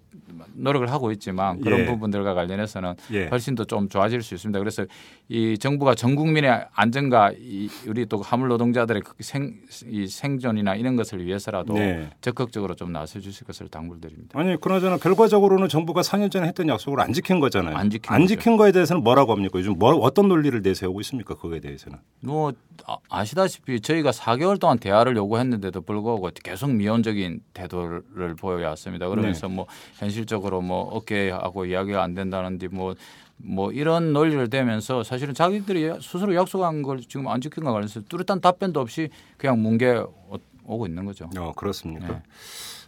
[0.54, 1.84] 노력을 하고 있지만 그런 예.
[1.86, 3.26] 부분들과 관련해서는 예.
[3.26, 4.58] 훨씬 더 좀 좋아질 수 있습니다.
[4.58, 4.84] 그래서
[5.28, 9.54] 이 정부가 전 국민의 안전과 이 우리 또 화물 노동자들의 그 생,
[9.86, 12.10] 이 생존이나 이런 것을 위해서라도 네.
[12.20, 14.38] 적극적으로 좀 나서 주실 것을 당부드립니다.
[14.38, 17.76] 아니 그나저나 결과적으로는 정부가 4년 전에 했던 약속을 안 지킨 거잖아요.
[17.76, 18.56] 안 지킨 거죠.
[18.56, 19.58] 거에 대해서는 뭐라고 합니까?
[19.58, 21.34] 요즘 뭐 어떤 논리를 내세우고 있습니까?
[21.34, 21.98] 그거에 대해서는.
[22.20, 22.52] 뭐
[22.86, 29.08] 아- 아시다시피 저희가 4개월 동안 대화를 요구했는데도 불구하고 계속 미온적인 태도를 보여왔습니다.
[29.08, 29.54] 그러면서 네.
[29.54, 36.34] 뭐 현실적 으로 뭐 어깨하고 이야기가 안 된다는데 뭐뭐 이런 논리를 대면서 사실은 자기들이 스스로
[36.34, 41.04] 약속한 걸 지금 안 지킨 거 관련해서 뚜렷한 답변도 없이 그냥 뭉개 오- 오고 있는
[41.04, 41.28] 거죠.
[41.36, 42.06] 어, 그렇습니까?
[42.08, 42.22] 네.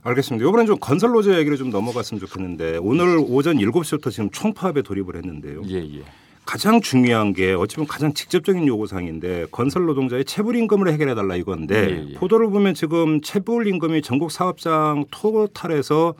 [0.03, 0.47] 알겠습니다.
[0.47, 5.63] 이번엔 좀 건설 노조 얘기를 좀 넘어갔으면 좋겠는데 오늘 오전 7시부터 지금 총파업에 돌입을 했는데요.
[5.69, 6.03] 예, 예.
[6.45, 11.37] 가장 중요한 게 어찌 보면 가장 직접적인 요구 사항인데 건설 노동자의 체불 임금을 해결해 달라
[11.37, 12.15] 이건데 예, 예.
[12.15, 16.15] 보도를 보면 지금 체불 임금이 전국 사업장 토탈에서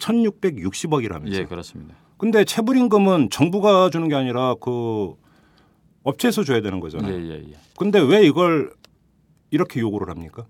[0.00, 1.32] 1,660억이라면서요.
[1.34, 1.94] 예, 그렇습니다.
[2.16, 5.14] 근데 체불 임금은 정부가 주는 게 아니라 그
[6.02, 7.14] 업체에서 줘야 되는 예, 거잖아요.
[7.14, 7.56] 예, 예.
[7.78, 8.72] 근데 왜 이걸
[9.50, 10.46] 이렇게 요구를 합니까?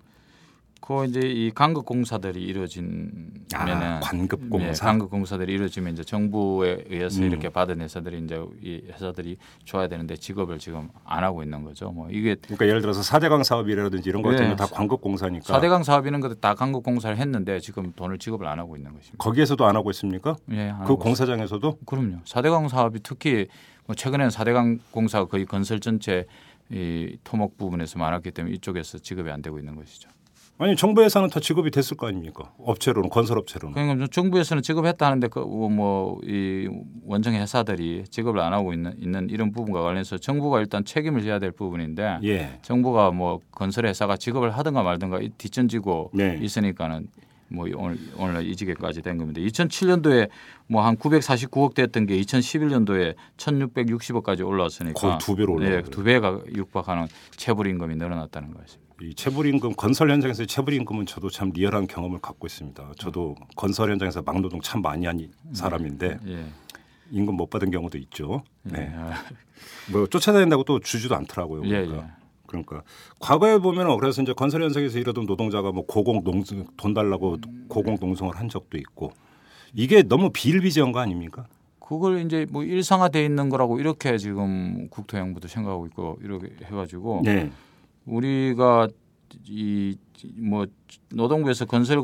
[0.90, 4.66] 그 이제 이 간급 공사들이 이루어지면은 아, 관급 공사.
[4.70, 7.28] 예, 간급 공사들이 이루어지면 이제 정부에 의해서 음.
[7.28, 11.92] 이렇게 받은 회사들이 이제 이 회사들이 줘야 되는데 직업을 지금 안 하고 있는 거죠.
[11.92, 14.38] 뭐 이게 그러니까 예를 들어서 사대강 사업이라든지 이런 것 예.
[14.38, 18.48] 때문에 다 관급 공사니까 사대강 사업 이런 것들 다 간급 공사를 했는데 지금 돈을 지급을
[18.48, 19.16] 안 하고 있는 것입니다.
[19.18, 20.34] 거기에서도 안 하고 있습니까?
[20.50, 22.16] 예, 안그 하고 공사장에서도 그럼요.
[22.24, 23.46] 사대강 사업이 특히
[23.86, 26.26] 뭐 최근에는 사대강 공사가 거의 건설 전체
[26.68, 30.10] 이 토목 부분에서 많았기 때문에 이쪽에서 지급이 안 되고 있는 것이죠.
[30.60, 32.52] 아니 정부 예산은 다 지급이 됐을 거 아닙니까?
[32.58, 33.72] 업체로는 건설업체로는.
[33.72, 36.68] 그러니까 정부에서는 지급했다는데 그뭐이
[37.06, 41.50] 원정 회사들이 지급을 안 하고 있는 있는 이런 부분과 관련해서 정부가 일단 책임을 져야 될
[41.50, 42.58] 부분인데 예.
[42.60, 46.38] 정부가 뭐 건설 회사가 지급을 하든가 말든가 이 뒷전지고 네.
[46.42, 47.08] 있으니까는
[47.48, 49.40] 뭐 오늘 오늘 이 지게까지 된 겁니다.
[49.40, 50.28] 2007년도에
[50.66, 56.38] 뭐 한 949억 됐던 게 2011년도에 1,660억까지 올라왔으니까 거의 두 배로 올라간 네, 두 배가
[56.54, 58.89] 육박하는 체불 임금이 늘어났다는 것입니다.
[59.02, 62.92] 이 체불임금 건설 현장에서 의 체불임금은 저도 참 리얼한 경험을 갖고 있습니다.
[62.98, 66.44] 저도 건설 현장에서 막노동 참 많이 한 사람인데 예.
[67.10, 68.42] 임금 못 받은 경우도 있죠.
[68.70, 68.72] 예.
[68.72, 68.92] 네.
[68.94, 69.14] 아,
[69.90, 71.62] 뭐 쫓아다닌다고 또 주지도 않더라고요.
[71.64, 71.96] 예, 그러니까.
[71.96, 72.20] 예.
[72.46, 72.82] 그러니까
[73.20, 78.34] 과거에 보면 그래서 이제 건설 현장에서 일하던 노동자가 뭐 고공 농성 돈 달라고 고공 농성을
[78.36, 79.12] 한 적도 있고
[79.72, 81.46] 이게 너무 비일비재한 거 아닙니까?
[81.78, 87.50] 그걸 이제 뭐 일상화돼 있는 거라고 이렇게 지금 국토양부도 생각하고 있고 이렇게 해가지고 네.
[88.10, 88.88] 우리가
[89.48, 89.96] 이
[90.36, 90.66] 뭐
[91.12, 92.00] 노동부에서 건설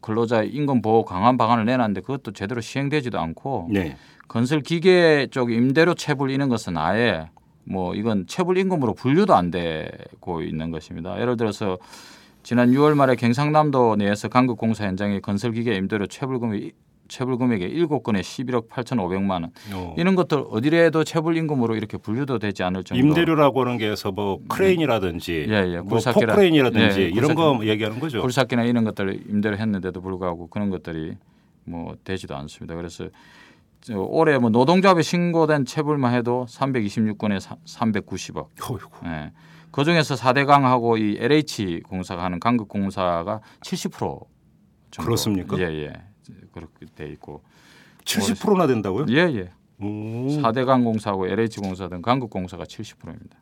[0.00, 3.96] 근로자 임금 보호 강한 방안을 내놨는데 그것도 제대로 시행되지도 않고 네.
[4.28, 7.30] 건설 기계 쪽 임대료 체불 이런 것은 아예
[7.64, 11.18] 뭐 이건 체불 임금으로 분류도 안 되고 있는 것입니다.
[11.20, 11.78] 예를 들어서
[12.42, 16.72] 지난 6월 말에 경상남도 내에서 관급 공사 현장의 건설 기계 임대료 체불 금액
[17.08, 19.52] 체불 금액이 7건에 11억 8,500만 원.
[19.72, 19.94] 어.
[19.98, 23.04] 이런 것들 어디래도 체불 임금으로 이렇게 분류도 되지 않을 정도.
[23.04, 25.80] 임대료라고 하는 게서 뭐 크레인이라든지 예, 예.
[25.80, 28.20] 뭐 포크레인이라든지 예, 이런 거 얘기하는 거죠.
[28.22, 31.16] 굴삭기나 이런 것들을 임대를 했는데도 불구하고 그런 것들이
[31.64, 32.74] 뭐 되지도 않습니다.
[32.74, 33.08] 그래서
[33.80, 38.46] 저 올해 뭐 노동조합에 신고된 체불만 해도 326건에 390억.
[38.70, 38.88] 어이구.
[39.06, 39.32] 예.
[39.70, 44.24] 그 중에서 4대 강하고 이 LH 공사가 하는 강극 공사가 70%
[44.90, 45.04] 정도.
[45.04, 45.58] 그렇습니까?
[45.58, 45.92] 예, 예.
[46.52, 47.42] 그렇게 돼 있고.
[48.04, 49.06] 70%나 된다고요?
[49.10, 49.50] 예, 예.
[49.80, 50.28] 오.
[50.42, 53.38] 4대 강 공사하고 LH 공사 등 강극 공사가 70%입니다.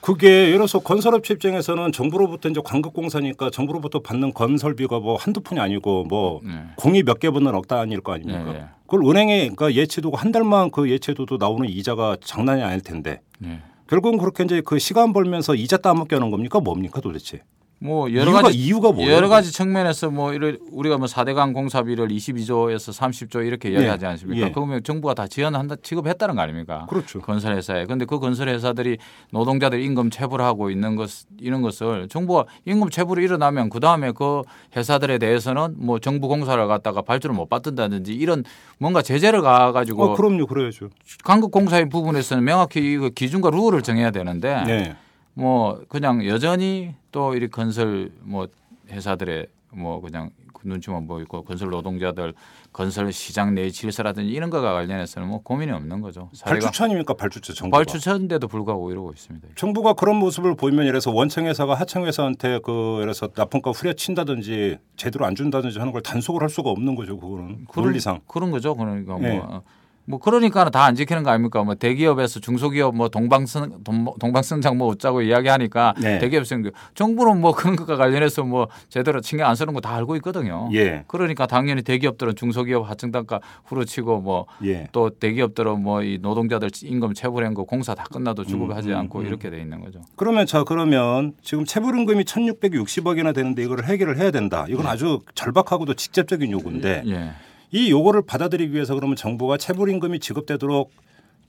[0.00, 6.04] 그게 예를 들어서 건설업체 입장에서는 정부로부터 이제 관급공사니까 정부로부터 받는 건설비가 뭐 한두 푼이 아니고
[6.04, 6.52] 뭐 네.
[6.76, 8.44] 공이 몇 개 붙는 억 단위일 거 아닙니까?
[8.44, 8.64] 네, 네.
[8.86, 13.60] 그걸 은행에 그러니까 예치두고 한 달만 그 예치두도 나오는 이자가 장난이 아닐 텐데 네.
[13.88, 17.42] 결국은 그렇게 이제 그 시간 벌면서 이자 따먹게 하는 겁니까 뭡니까 도대체?
[17.82, 19.10] 뭐 여러 이유가- 가지 이유가 뭐예요?
[19.12, 24.08] 여러 가지 측면에서 뭐 이를 우리가 뭐 4대강 공사비를 22조에서 30조 이렇게 이야기하지 예.
[24.10, 24.46] 않습니까?
[24.48, 24.52] 예.
[24.52, 26.84] 그러면 정부가 다 지원한다 지급했다는 거 아닙니까?
[26.90, 27.20] 그렇죠.
[27.22, 27.86] 건설 회사에.
[27.86, 28.98] 근데 그 건설 회사들이
[29.32, 34.42] 노동자들 임금 체불하고 있는 것 이런 것을 정부가 임금 체불이 일어나면 그다음에 그
[34.76, 38.44] 회사들에 대해서는 뭐 정부 공사를 갖다가 발주를 못 받든다든지 이런
[38.78, 40.90] 뭔가 제재를 가 가지고 어, 그럼요, 그래야죠.
[41.24, 44.96] 강국 공사의 부분에서는 명확히 그 기준과 룰을 정해야 되는데 네.
[45.32, 48.48] 뭐 그냥 여전히 또이 건설 뭐
[48.88, 52.34] 회사들의 뭐 그냥 그 눈치만 보이고 건설 노동자들
[52.72, 56.28] 건설 시장 내 질서라든지 이런 거가 관련해서는 뭐 고민이 없는 거죠.
[56.32, 57.78] 사례가 발주처입니까 발주처 정부가.
[57.78, 59.48] 발주처인데도 불구하고 이러고 있습니다.
[59.56, 65.92] 정부가 그런 모습을 보이면 이래서 원청회사가 하청회사한테 그 이래서 납품가 후려친다든지 제대로 안 준다든지 하는
[65.92, 67.18] 걸 단속을 할 수가 없는 거죠.
[67.18, 68.20] 그거는 그런, 논리상.
[68.26, 68.74] 그런 거죠.
[68.74, 69.38] 그러니까 예.
[69.38, 69.46] 뭐.
[69.56, 69.62] 어,
[70.10, 71.62] 뭐 그러니까 다 안 지키는 거 아닙니까?
[71.62, 76.18] 뭐 대기업에서 중소기업 뭐 동방성 동- 동방성장 뭐 어쩌고 이야기하니까 네.
[76.18, 80.16] 대기업 생겨 정부는 뭐 그런 것과 관련해서 뭐 제대로 신경 안 쓰는 거 다 알고
[80.16, 80.68] 있거든요.
[80.72, 81.04] 예.
[81.06, 84.88] 그러니까 당연히 대기업들은 중소기업 하청 단가 후려치고 뭐 예.
[84.92, 89.20] 또 대기업들은 뭐 이 노동자들 임금 체불한 거 공사 다 끝나도 주급하지 음, 음, 않고
[89.20, 89.26] 음.
[89.26, 90.00] 이렇게 돼 있는 거죠.
[90.16, 94.64] 그러면 자 그러면 지금 체불임금이 1,660억이나 되는데 이거를 해결을 해야 된다.
[94.68, 97.30] 이건 아주 절박하고도 직접적인 요구인데 예.
[97.72, 100.92] 이 요구를 받아들이기 위해서 그러면 정부가 체불임금이 지급되도록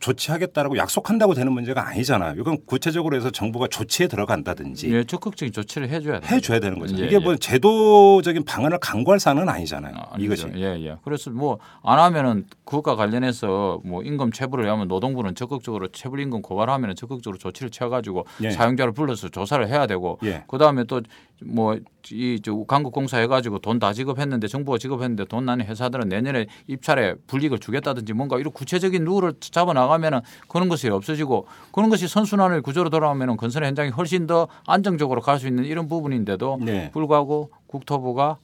[0.01, 2.33] 조치하겠다라고 약속한다고 되는 문제가 아니잖아요.
[2.39, 6.35] 이건 구체적으로 해서 정부가 조치에 들어간다든지 예, 적극적인 조치를 해줘야 돼요.
[6.35, 6.97] 해줘야 되는 거죠.
[6.97, 7.19] 예, 이게 예.
[7.19, 9.93] 뭐 제도적인 방안을 강구할 사안은 아니잖아요.
[10.09, 10.25] 아니죠.
[10.47, 10.47] 이것이.
[10.55, 10.95] 예, 예.
[11.03, 16.95] 그래서 뭐 안 하면은 그것과 관련해서 뭐 임금 체불을 하면 노동부는 적극적으로 체불 임금 고발하면
[16.95, 18.49] 적극적으로 조치를 취해가지고 예.
[18.49, 20.43] 사용자를 불러서 조사를 해야 되고 예.
[20.47, 21.01] 그 다음에 또
[21.43, 27.57] 뭐이 강국 공사 해가지고 돈 다 지급했는데 정부가 지급했는데 돈 나는 회사들은 내년에 입찰에 불이익을
[27.59, 33.37] 주겠다든지 뭔가 이런 구체적인 룰을 잡아 나가면은 그런 것이 없어지고 그런 것이 선순환의 구조로 돌아오면은
[33.37, 36.91] 건설 현장이 훨씬 더 안정적으로 갈 수 있는 이런 부분인데도 네.
[36.91, 38.37] 불구하고 국토부가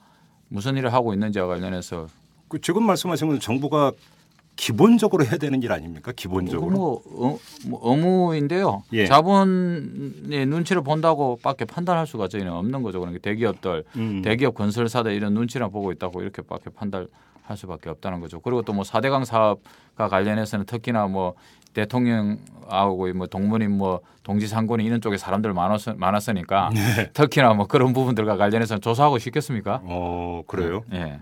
[0.50, 2.08] 무슨 일을 하고 있는지와 관련해서
[2.48, 3.92] 그 지금 말씀하신 건 정부가
[4.58, 6.12] 기본적으로 해야 되는 일 아닙니까?
[6.14, 6.72] 기본적으로.
[6.72, 8.84] 뭐, 어, 뭐 의무인데요.
[8.92, 9.06] 예.
[9.06, 13.00] 자본의 눈치를 본다고밖에 판단할 수가 저희는 없는 거죠.
[13.00, 14.22] 그러니까 대기업들, 음.
[14.24, 17.08] 대기업 건설사들 이런 눈치를 보고 있다고 이렇게밖에 판단할
[17.56, 18.40] 수밖에 없다는 거죠.
[18.40, 21.36] 그리고 또뭐 4대강 사업과 관련해서는 특히나 뭐
[21.74, 27.12] 대통령하고 뭐 동문인 뭐 동지상군이 이런 쪽에 사람들 많았, 많았으니까 네.
[27.14, 29.82] 특히나 뭐 그런 부분들과 관련해서는 조사하고 싶겠습니까?
[29.84, 30.84] 어 그래요.
[30.94, 31.20] 예.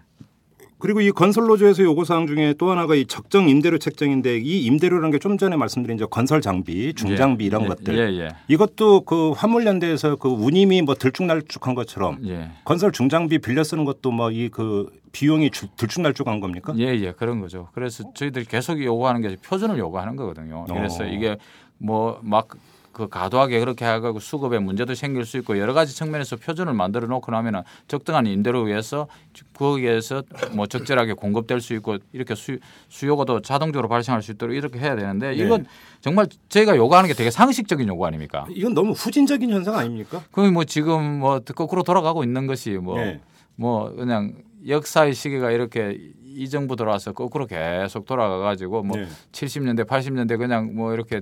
[0.86, 5.18] 그리고 이 건설노조에서 요구 사항 중에 또 하나가 이 적정 임대료 책정인데 이 임대료라는 게
[5.18, 7.48] 좀 전에 말씀드린 저 건설 장비, 중장비 예.
[7.48, 7.68] 이런 예.
[7.70, 7.98] 것들.
[7.98, 8.30] 예, 예.
[8.48, 12.52] 이것도 그 화물연대에서 그 운임이 뭐 들쭉날쭉한 것처럼 예.
[12.66, 16.76] 건설 중장비 빌려 쓰는 것도 뭐 이 그 비용이 주- 들쭉날쭉한 겁니까?
[16.78, 17.70] 예, 예, 그런 거죠.
[17.74, 20.66] 그래서 저희들이 계속 요구하는 게 표준을 요구하는 거거든요.
[20.68, 21.08] 그래서 어.
[21.08, 21.38] 이게
[21.80, 22.50] 뭐 막
[22.96, 27.30] 그 과도하게 그렇게 하고 수급에 문제도 생길 수 있고 여러 가지 측면에서 표준을 만들어 놓고
[27.30, 29.08] 나면은 적당한 인대로 위해서
[29.54, 34.80] 거기에서 뭐 적절하게 공급될 수 있고 이렇게 수, 수요가 더 자동적으로 발생할 수 있도록 이렇게
[34.80, 35.36] 해야 되는데 네.
[35.36, 35.66] 이건
[36.00, 38.48] 정말 저희가 요구하는 게 되게 상식적인 요구 아닙니까?
[38.50, 40.24] 이건 너무 후진적인 현상 아닙니까?
[40.32, 43.20] 그게 뭐 지금 뭐 거꾸로 돌아가고 있는 것이 뭐 네.
[43.58, 49.06] 뭐 그냥 역사의 시기가 이렇게 이 정부 들어와서 거꾸로 계속 돌아가 가지고 뭐 네.
[49.34, 51.20] 70년대 80년대 그냥 뭐 이렇게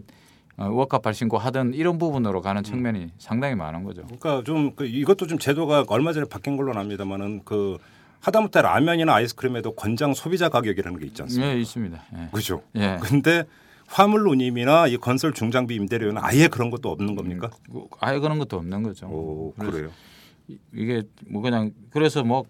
[0.57, 4.03] 어, 워커팔 신고 하던 이런 부분으로 가는 측면이 상당히 많은 거죠.
[4.03, 7.77] 그러니까 좀 그 이것도 좀 제도가 얼마 전에 바뀐 걸로 납니다만은 그
[8.21, 11.53] 하다못해 라면이나 아이스크림에도 권장 소비자 가격이라는 게 있지 않습니까?
[11.53, 12.01] 예, 있습니다.
[12.17, 12.29] 예.
[12.31, 12.61] 그죠?
[12.75, 12.97] 예.
[13.01, 13.43] 근데
[13.87, 17.49] 화물 운임이나 이 건설 중장비 임대료는 아예 그런 것도 없는 겁니까?
[17.69, 19.07] 뭐 아예 그런 것도 없는 거죠.
[19.07, 19.89] 오, 그래요.
[20.47, 22.45] 이- 이게 뭐 그냥 그래서 뭐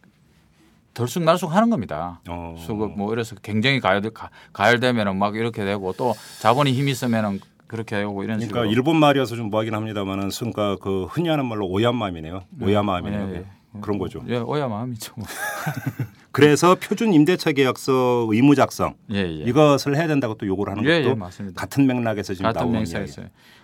[0.93, 2.21] 덜쑥날쑥 하는 겁니다.
[2.29, 2.55] 어.
[2.59, 7.39] 수급 뭐 이래서 경쟁이 가열 가- 가열되면은 막 이렇게 되고 또 자본이 힘 있으면은
[7.73, 11.65] 그렇게 하고 이런 그러니까 식으로 일본 말이어서 좀 뭐하긴 합니다만은 순간 그 흔히 하는 말로
[11.67, 12.43] 오야마음이네요.
[12.61, 13.29] 오야마음이네요.
[13.29, 13.45] 예, 예.
[13.81, 14.21] 그런 거죠.
[14.27, 15.13] 예, 오야 마음이죠.
[15.15, 15.25] 뭐.
[16.31, 19.43] 그래서 표준 임대차 계약서 의무 작성 예, 예.
[19.45, 21.59] 이것을 해야 된다고 또 요구를 하는 예, 것도 예, 맞습니다.
[21.59, 23.11] 같은 맥락에서 지금 같은 나오는 이야기.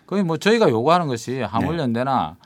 [0.08, 2.38] 거의 뭐 저희가 요구하는 것이 화물연대나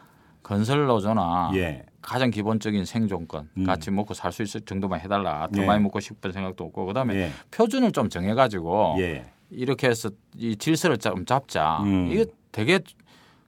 [0.43, 1.85] 건설노조나 예.
[2.01, 3.63] 가장 기본적인 생존권 음.
[3.63, 5.65] 같이 먹고 살 수 있을 정도만 해달라 더 예.
[5.65, 7.31] 많이 먹고 싶은 생각도 없고 그다음에 예.
[7.51, 9.23] 표준을 좀 정해가지고 예.
[9.53, 12.09] 이렇게 해서 이 질서를 좀 잡자 음.
[12.11, 12.79] 이게 되게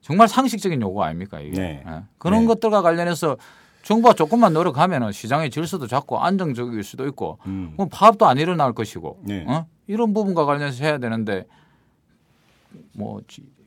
[0.00, 1.84] 정말 상식적인 요구 아닙니까 이게 네.
[1.86, 2.02] 예.
[2.18, 2.46] 그런 네.
[2.46, 3.36] 것들과 관련해서
[3.82, 7.74] 정부가 조금만 노력하면은 시장의 질서도 잡고 안정적일 수도 있고 음.
[7.76, 9.44] 뭐 파업도 안 일어날 것이고 네.
[9.48, 9.66] 어?
[9.86, 11.44] 이런 부분과 관련해서 해야 되는데
[12.92, 13.20] 뭐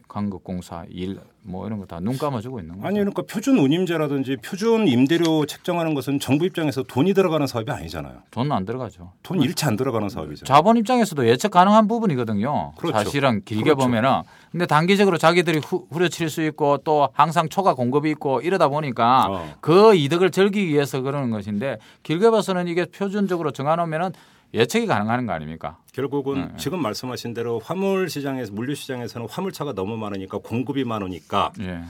[0.09, 2.87] 지- 강극공사 일 뭐 이런 거 다 눈 감아주고 있는 거죠.
[2.87, 8.17] 아니 그러니까 표준 운임제라든지 표준 임대료 책정하는 것은 정부 입장에서 돈이 들어가는 사업이 아니잖아요.
[8.29, 9.13] 돈 안 들어가죠.
[9.23, 10.45] 돈 일체 안 들어가는 사업이죠.
[10.45, 12.73] 자본 입장에서도 예측 가능한 부분이거든요.
[12.77, 12.97] 그렇죠.
[12.97, 13.77] 사실은 길게 그렇죠.
[13.85, 19.27] 보면은 근데 단기적으로 자기들이 후, 후려칠 수 있고 또 항상 초과 공급이 있고 이러다 보니까
[19.29, 19.55] 어.
[19.61, 24.11] 그 이득을 즐기기 위해서 그러는 것인데 길게 봐서는 이게 표준적으로 정해놓으면은
[24.53, 25.77] 예측이 가능한 거 아닙니까?
[25.93, 26.53] 결국은 네.
[26.57, 31.81] 지금 말씀하신 대로 화물 시장에서 물류 시장에서는 화물차가 너무 많으니까 공급이 많으니까 예.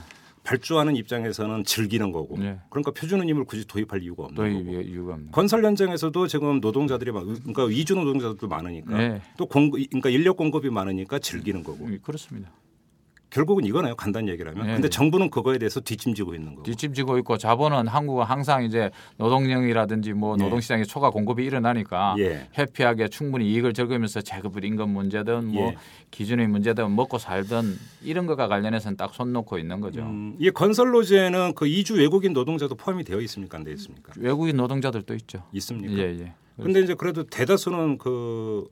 [0.42, 2.58] 발주하는 입장에서는 즐기는 거고 예.
[2.70, 5.30] 그러니까 표준 운임을 굳이 도입할 이유가 없는 또 거고 이- 이유가 없는.
[5.32, 9.22] 건설 현장에서도 지금 노동자들이 많 그러니까 위주 노동자들도 많으니까 네.
[9.36, 12.50] 또 공급 그러니까 인력 공급이 많으니까 즐기는 거고 음, 그렇습니다.
[13.30, 14.72] 결국은 이거네요 간단히 얘기를 하면 네.
[14.74, 20.36] 근데 정부는 그거에 대해서 뒷짐지고 있는 거고 뒷짐지고 있고 자본은 한국은 항상 이제 노동력이라든지 뭐
[20.38, 20.42] 예.
[20.42, 22.48] 노동시장에 초과 공급이 일어나니까 예.
[22.58, 25.76] 해피하게 충분히 이익을 즐기면서 제급 임금 문제든 뭐 예.
[26.10, 30.02] 기준의 문제든 먹고 살든 이런 거가 관련해서는 딱 손 놓고 있는 거죠.
[30.02, 34.56] 음, 이 건설 노조에는 그 이주 외국인 노동자도 포함이 되어 있습니까 안 되어 있습니까 외국인
[34.56, 35.42] 노동자들도 있죠.
[35.52, 36.32] 있습니까 예, 예.
[36.56, 38.68] 근데 이제 그래도 대다수는 그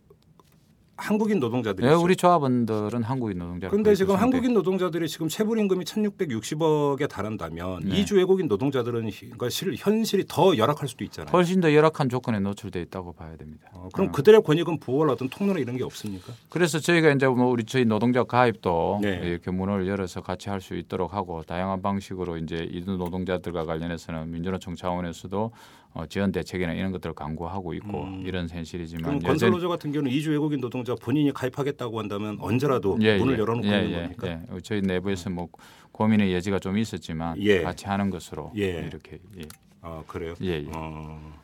[1.03, 3.69] 한국인 노동자들이 예, 우리 조합원들은 한국인 노동자.
[3.69, 7.99] 근데 지금 한국인 노동자들이 지금 체불 임금이 1,660억에 달한다면 네.
[8.01, 11.31] 이주 외국인 노동자들은 히- 그러니까 실, 현실이 더 열악할 수도 있잖아요.
[11.33, 13.69] 훨씬 더 열악한 조건에 노출돼 있다고 봐야 됩니다.
[13.73, 14.13] 어, 그럼 어.
[14.13, 16.33] 그들의 권익은 보호할 어떤 통로나 이런 게 없습니까?
[16.49, 19.21] 그래서 저희가 이제 뭐 우리 저희 노동자 가입도 네.
[19.23, 24.75] 이렇게 문을 열어서 같이 할 수 있도록 하고 다양한 방식으로 이제 이주 노동자들과 관련해서는 민주노총
[24.75, 25.53] 차원에서도
[25.94, 28.22] 어, 지원 대책이나 이런 것들을 강구하고 있고 음.
[28.24, 33.16] 이런 현실이지만 그럼 건설 노조 같은 경우는 이주 외국인 노동자 본인이 가입하겠다고 한다면 언제라도 예,
[33.18, 33.38] 문을 예.
[33.38, 34.29] 열어놓고 예, 있는 예, 겁니까?
[34.29, 34.61] 예.
[34.62, 35.48] 저희 내부에서 뭐
[35.92, 37.62] 고민의 여지가 좀 있었지만 예.
[37.62, 38.87] 같이 하는 것으로 예.
[38.87, 39.42] 이렇게 예.
[39.81, 40.35] 아 그래요?
[40.42, 40.66] 예, 예.
[40.74, 41.35] 어,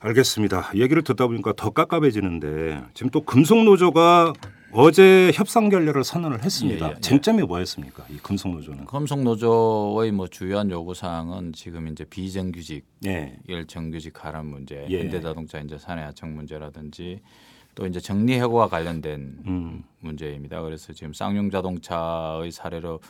[0.00, 0.72] 알겠습니다.
[0.74, 4.32] 얘기를 듣다 보니까 더 깝깝해지는데 지금 또 금속 노조가
[4.72, 6.86] 어제 협상 결렬을 선언을 했습니다.
[6.86, 7.00] 예, 예, 예.
[7.00, 8.04] 쟁점이 뭐였습니까?
[8.08, 8.84] 이 금속 노조는?
[8.84, 13.36] 금속 노조의 뭐 주요한 요구 사항은 지금 이제 비정규직 예.
[13.46, 15.00] 일 정규직하라는 문제, 예.
[15.00, 17.20] 현대자동차 이제 사내하청 문제라든지
[17.74, 19.84] 또 이제 정리해고와 관련된 음.
[20.00, 20.62] 문제입니다.
[20.62, 23.00] 그래서 지금 쌍용 자동차의 사례로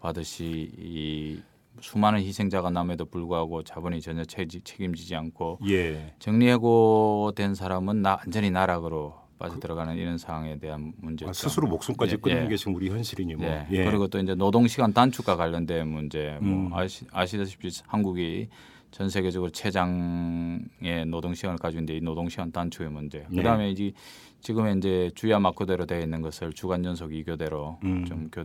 [0.00, 1.42] 받으시 이
[1.80, 6.14] 수많은 희생자가 남에도 불구하고 자본이 전혀 책임지지 않고 예.
[6.18, 11.26] 정리해고된 사람은 나, 완전히 나락으로 빠져 들어가는 이런 상황에 대한 문제.
[11.26, 13.46] 아, 스스로 목숨까지 끊는 게 지금 우리 현실이니 뭐.
[13.46, 13.66] 예.
[13.70, 13.84] 예.
[13.84, 16.74] 그리고 또 이제 노동 시간 단축과 관련된 문제, 뭐 음.
[16.74, 18.48] 아시, 아시다시피 한국이
[18.90, 23.24] 전 세계적으로 최장의 노동 시간을 가지고 있는데 이 노동 시간 단축의 문제.
[23.30, 23.36] 네.
[23.38, 23.92] 그다음에 이제
[24.40, 28.04] 지금 이제 주야 막고대로 되어 있는 것을 주간 연속 이교대로 음.
[28.04, 28.44] 좀 교,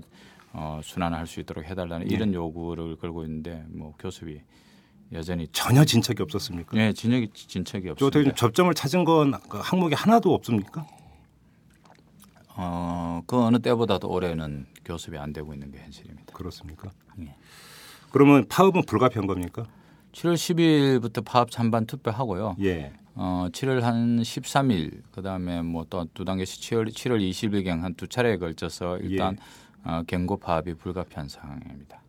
[0.54, 4.40] 어, 순환할 수 있도록 해달라는 이런 요구를 걸고 있는데 뭐 교섭이
[5.14, 6.78] 여전히 전혀 진척이 없었습니까?
[6.78, 8.30] 예, 진척이 진척이 저 어떻게 없습니다.
[8.32, 10.86] 좀 접점을 찾은 건그 항목이 하나도 없습니까?
[12.58, 16.34] 어, 그 어느 때보다도 올해는 교섭이 안 되고 있는 게 현실입니다.
[16.34, 16.92] 그렇습니까?
[17.20, 17.36] 예.
[18.12, 19.66] 그러면 파업은 불가피한 겁니까?
[20.14, 22.56] 7월 10일부터 파업 찬반 투표하고요.
[22.62, 22.94] 예.
[23.16, 28.38] 어, 7월 한 13일 그다음에 뭐 또 두 단계씩 7월 7월 20일경 한 두 차례에
[28.38, 29.38] 걸쳐서 일단
[29.84, 32.02] 어, 경고 파업이 불가피한 상황입니다.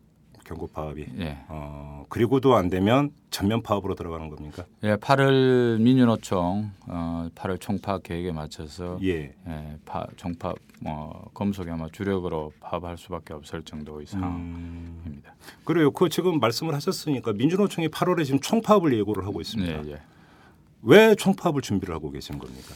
[0.47, 1.05] 경고 파업이.
[1.19, 1.37] 예.
[1.49, 4.63] 어, 그리고도 안 되면 전면 파업으로 들어가는 겁니까?
[4.83, 9.33] 예, 8월 민주노총 어, 8월 총파업 계획에 맞춰서 예.
[9.47, 14.05] 예, 파, 총파업 뭐 검속이 아마 주력으로 파업할 수밖에 없을 정도의 음.
[14.05, 15.35] 상황입니다.
[15.65, 15.91] 그래요.
[15.91, 19.85] 그 지금 말씀을 하셨으니까 민주노총이 8월에 지금 총파업을 예고를 하고 있습니다.
[19.85, 20.01] 예, 예.
[20.83, 22.73] 왜 총파업을 준비를 하고 계신 겁니까?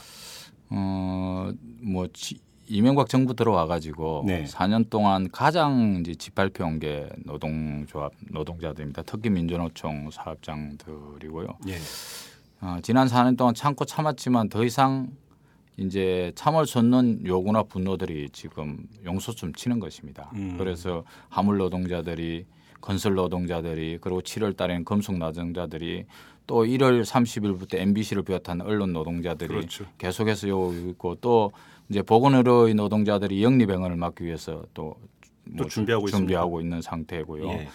[0.68, 2.38] 어, 뭐 지,
[2.72, 4.44] 이명박 정부 들어와 가지고 네.
[4.44, 9.02] 4년 동안 가장 이제 짓밟혀온 게 노동조합 노동자들입니다.
[9.02, 11.48] 특히 민주노총 사업장들이고요.
[11.68, 11.76] 예.
[12.62, 15.10] 어, 지난 4년 동안 참고 참았지만 더 이상
[15.76, 20.30] 이제 참을 수 없는 요구나 분노들이 지금 용솟음 치는 것입니다.
[20.34, 20.56] 음.
[20.56, 22.46] 그래서 화물 노동자들이
[22.80, 26.06] 건설 노동자들이 그리고 7월 달에는 금속 노동자들이
[26.46, 29.84] 또 1월 30일부터 MBC를 비롯한 언론 노동자들이 그렇죠.
[29.98, 31.52] 계속해서 요구 있고 또
[31.88, 34.96] 이제 보건의료의 노동자들이 영리병원을 막기 위해서 또,
[35.56, 37.48] 또 준비하고 준비하고 있는 상태고요.
[37.48, 37.68] 예.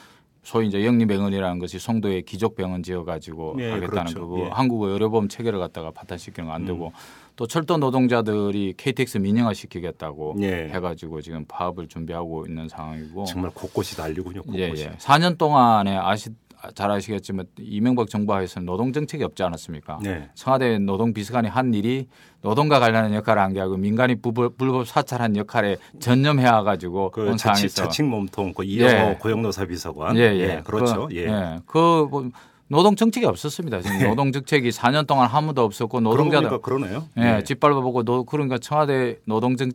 [0.44, 4.20] 소위 이제 영리병원이라는 것이 송도에 기족병원 지어가지고 예, 하겠다는 그렇죠.
[4.22, 4.50] 거고 예.
[4.50, 6.92] 한국의 의료보험 체계를 갖다가 파탄시키는 거 안 되고 음.
[7.36, 10.70] 또 철도 노동자들이 KTX 민영화 시키겠다고 예.
[10.70, 14.42] 해가지고 지금 파업을 준비하고 있는 상황이고 정말 곳곳이 난리군요.
[14.54, 14.84] 예, 곳곳이.
[14.86, 14.92] 예.
[14.98, 16.30] 4년 동안에 아시
[16.74, 20.00] 잘 아시겠지만 이명박 정부 하에서는 노동 정책이 없지 않았습니까?
[20.02, 20.30] 네.
[20.34, 22.08] 청와대 노동 비서관이 한 일이
[22.42, 28.10] 노동과 관련한 역할을 한게 아니고 민간이 불법, 불법 사찰한 역할에 전념해 가지고 그온 자치, 자칭
[28.10, 29.18] 몸통 그 이영호 예.
[29.20, 30.18] 고용노사 비서관.
[30.18, 30.62] 예, 예.
[30.64, 31.08] 그렇죠.
[31.08, 31.26] 그, 예.
[31.26, 31.60] 예.
[31.66, 32.30] 그 뭐,
[32.70, 33.82] 노동 정책이 없었습니다.
[33.82, 37.08] 지금 노동 정책이 4년 동안 아무도 없었고 노동자들 그러네요.
[37.18, 39.72] 예, 짓밟아보고 노, 그러니까 청와대 노동 정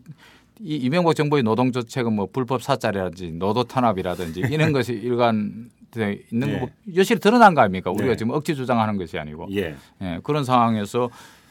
[0.65, 6.49] 이 이명박 정부의 노동 정책은 뭐 불법 사찰이라든지 노도 탄압이라든지 이런 것이 일관 돼 있는
[6.49, 6.59] 예.
[6.59, 7.91] 거 여실히 드러난 거 아닙니까?
[7.91, 8.17] 우리가 네.
[8.17, 9.75] 지금 억지 주장하는 것이 아니고 예.
[10.01, 11.11] 예, 그런 상황에서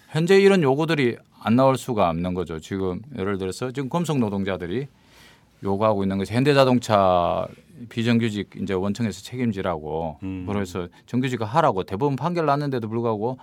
[0.10, 2.60] 현재 이런 요구들이 안 나올 수가 없는 거죠.
[2.60, 4.88] 지금 예를 들어서 지금 금속 노동자들이
[5.64, 7.48] 요구하고 있는 것이 현대자동차
[7.90, 10.46] 비정규직 이제 원청에서 책임지라고 음.
[10.48, 13.38] 그래서 정규직화 하라고 대법원 판결 났는데도 불구하고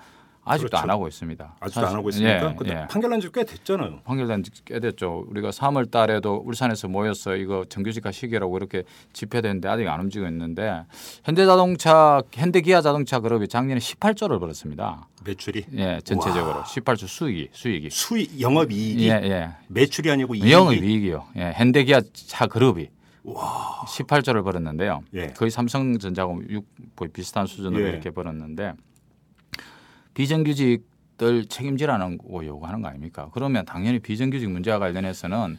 [0.49, 0.82] 아직도 그렇죠.
[0.82, 1.57] 안 하고 있습니다.
[1.61, 2.51] 아직도 사실- 안 하고 있습니까?
[2.51, 2.86] 예, 근데 예.
[2.88, 4.01] 판결 난 지 꽤 됐잖아요.
[4.05, 5.24] 판결된 지꽤 됐죠.
[5.28, 10.82] 우리가 3월 달에도 울산에서 모여서 이거 정규직화 시기라고 이렇게 집회됐는데 아직 안 움직이고 있는데
[11.24, 15.09] 현대자동차, 현대기아 자동차 그룹이 작년에 18조를 벌었습니다.
[15.24, 16.62] 매출이 예, 전체적으로 와.
[16.64, 17.90] 18조 수익이 수익이.
[17.90, 19.49] 수익 영업 이익이 예, 예.
[19.68, 21.26] 매출이 아니고 이익이 영업 이익이요.
[21.36, 22.88] 예, 현대기아 차 그룹이
[23.86, 25.01] 18조를 벌었는데요.
[25.14, 25.28] 예.
[25.28, 27.90] 거의 삼성전자하고 육- 거의 비슷한 수준으로 예.
[27.90, 28.72] 이렇게 벌었는데
[30.19, 33.31] 비정규직들 책임지라는 거 요구하는 거 아닙니까?
[33.33, 35.59] 그러면 당연히 비정규직 문제와 관련해서는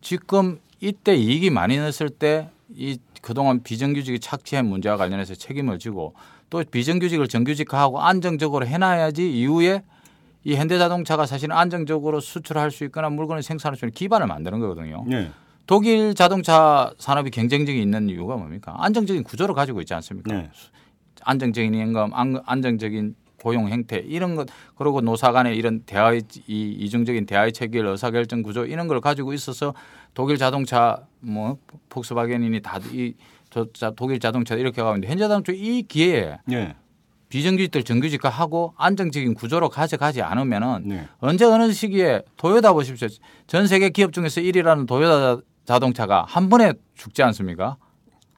[0.00, 6.14] 지금 이때 이익이 많이 났을 때 이 그동안 비정규직이 착취한 문제와 관련해서 책임을 지고
[6.50, 9.84] 또 비정규직을 정규직화하고 안정적으로 해놔야지 이후에
[10.42, 15.04] 이 현대자동차가 사실은 안정적으로 수출할 수 있거나 물건을 생산할 수 있는 기반을 만드는 거거든요.
[15.12, 15.30] 예.
[15.68, 18.74] 독일 자동차 산업이 경쟁력이 있는 이유가 뭡니까?
[18.78, 20.34] 안정적인 구조를 가지고 있지 않습니까?
[20.34, 20.50] 네.
[21.22, 23.14] 안정적인 임금, 안- 안정적인
[23.46, 28.66] 고용 행태 이런 것 그리고 노사 간의 이런 대화의 이 이중적인 대화의 체계를 의사결정 구조
[28.66, 29.72] 이런 걸 가지고 있어서
[30.14, 31.56] 독일 자동차 뭐
[31.88, 33.14] 폭스바겐이니 다이
[33.94, 36.74] 독일 자동차 이렇게 가고 있는데 현대자동차 이 기회에 예.
[37.28, 41.08] 비정규직들 정규직화 하고 안정적인 구조로 가져가지 않으면은 네.
[41.20, 43.06] 언제 어느 시기에 토요타 보십시오.
[43.46, 47.76] 전 세계 기업 중에서 1위라는 토요타 자동차가 한 번에 죽지 않습니까?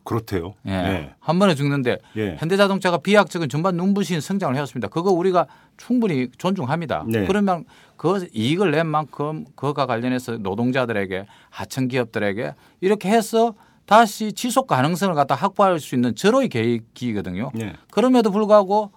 [0.05, 0.55] 그렇대요.
[0.67, 0.73] 예.
[0.73, 1.15] 예.
[1.21, 2.37] 한 번에 죽는데 예.
[2.39, 4.89] 현대자동차가 비약적인 전반 눈부신 성장을 해왔습니다.
[4.89, 5.47] 그거 우리가
[5.77, 7.05] 충분히 존중합니다.
[7.07, 7.27] 네.
[7.27, 7.65] 그러면
[7.97, 13.55] 그 이익을 낸 만큼 그거가 관련해서 노동자들에게 하청 기업들에게 이렇게 해서
[13.87, 17.51] 다시 지속 가능성을 갖다 확보할 수 있는 절호의 계획이거든요.
[17.61, 17.75] 예.
[17.91, 18.93] 그럼에도 불구하고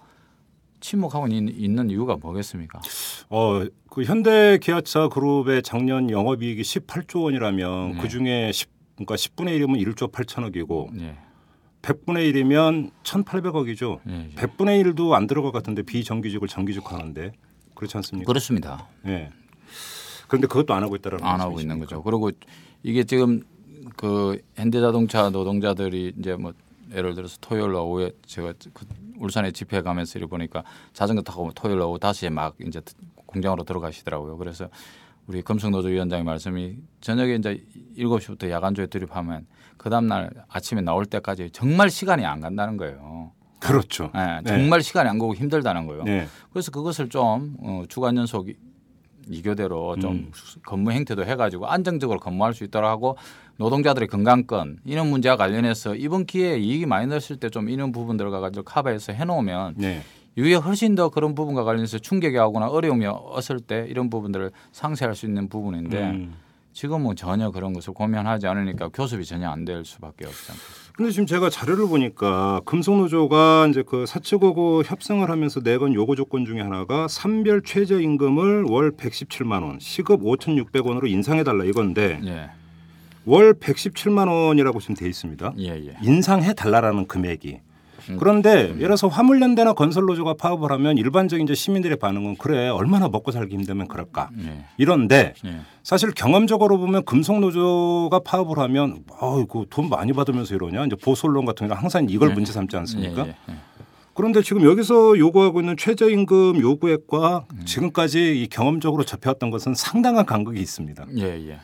[0.80, 1.32] 침묵하고 있-
[1.62, 2.80] 있는 이유가 뭐겠습니까?
[3.30, 7.98] 어, 그 현대 기아차 그룹의 작년 영업이익이 18조 원이라면 네.
[8.00, 8.68] 그 중에 10
[9.04, 11.16] 그러니까 10분의 1이면 1조 8천억이고 예.
[11.82, 14.00] 100분의 1이면 1,800억이죠.
[14.08, 14.34] 예, 예.
[14.34, 17.32] 100분의 1도 안 들어갈 것 같은데 비정규직을 정규직화하는데
[17.74, 18.26] 그렇지 않습니까?
[18.26, 18.88] 그렇습니다.
[19.06, 19.30] 예.
[20.28, 22.02] 그런데 그것도 안 하고 있다라는 안 하고 있는 거죠.
[22.02, 22.30] 그리고
[22.82, 23.42] 이게 지금
[23.96, 26.52] 그 현대자동차 노동자들이 이제 뭐
[26.94, 28.86] 예를 들어서 토요일 오후에 제가 그
[29.18, 32.80] 울산에 집회 가면서 이래 보니까 자전거 타고 토요일 오후 다시 막 이제
[33.26, 34.36] 공장으로 들어가시더라고요.
[34.36, 34.68] 그래서
[35.26, 37.64] 우리 금속노조 위원장의 말씀이 저녁에 이제
[37.96, 39.46] 7시부터 야간조에 돌입하면
[39.76, 43.32] 그 다음날 아침에 나올 때까지 정말 시간이 안 간다는 거예요.
[43.60, 44.10] 그렇죠.
[44.16, 44.58] 예, 네.
[44.58, 46.02] 정말 시간이 안 가고 힘들다는 거예요.
[46.02, 46.26] 네.
[46.52, 48.48] 그래서 그것을 좀 어, 주간 연속
[49.28, 50.32] 이교대로 좀 음.
[50.66, 53.16] 근무 행태도 해가지고 안정적으로 근무할 수 있도록 하고
[53.56, 58.64] 노동자들의 건강권 이런 문제와 관련해서 이번 기회에 이익이 많이 났을 때 좀 이런 부분들을 가지고
[58.64, 60.02] 커버해서 해놓으면 네.
[60.36, 65.26] 이후에 훨씬 더 그런 부분과 관련해서 충격이 오거나 어려움이 왔을 때 이런 부분들을 상쇄할 수
[65.26, 66.34] 있는 부분인데 음.
[66.72, 70.92] 지금은 전혀 그런 것을 고민하지 않으니까 교섭이 전혀 안 될 수밖에 없지 않겠습니까?
[70.96, 76.60] 근데 지금 제가 자료를 보니까 금속노조가 이제 그 사측하고 협상을 하면서 내건 요구 조건 중에
[76.62, 82.50] 하나가 산별 최저 임금을 월 117만 원, 시급 5,600원으로 인상해 달라 이건데 예,
[83.26, 85.52] 월 117만 원이라고 지금 돼 있습니다.
[85.58, 85.96] 예, 예.
[86.02, 87.60] 인상해 달라라는 금액이.
[88.10, 88.16] 음.
[88.18, 93.54] 그런데 예를 들어서 화물연대나 건설노조가 파업을 하면 일반적인 이제 시민들의 반응은 그래 얼마나 먹고 살기
[93.54, 95.60] 힘들면 그럴까 예, 이런데 예.
[95.82, 101.80] 사실 경험적으로 보면 금속노조가 파업을 하면 아이고 돈 많이 받으면서 이러냐 이제 보수언론 같은 경우는
[101.80, 102.34] 항상 이걸 네.
[102.34, 103.26] 문제 삼지 않습니까?
[104.14, 107.64] 그런데 지금 여기서 요구하고 있는 최저임금 요구액과 음.
[107.64, 111.06] 지금까지 이 경험적으로 접해왔던 것은 상당한 간극이 있습니다.
[111.16, 111.60] 예, 예.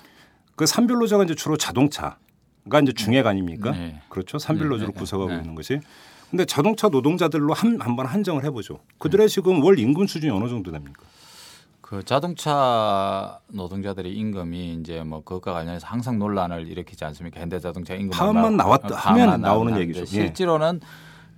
[0.57, 3.73] 그 산별노조가 이제 주로 자동차가 이제 중액 아닙니까?
[3.73, 4.01] 네.
[4.09, 4.39] 그렇죠.
[4.39, 5.39] 산별노조로 네, 네, 구성하고 네.
[5.39, 5.81] 있는 것이.
[6.31, 8.81] 근데 자동차 노동자들로 한 한번 한정을 해보죠.
[8.99, 11.03] 그들의 지금 월 임금 수준이 어느 정도 됩니까?
[11.81, 17.41] 그 자동차 노동자들의 임금이 이제 뭐 그것과 관련해서 항상 논란을 일으키지 않습니까?
[17.41, 20.01] 현대자동차 임금 파업만 나왔다 어, 하면 나오는 얘기죠.
[20.01, 20.05] 예.
[20.05, 20.81] 실제로는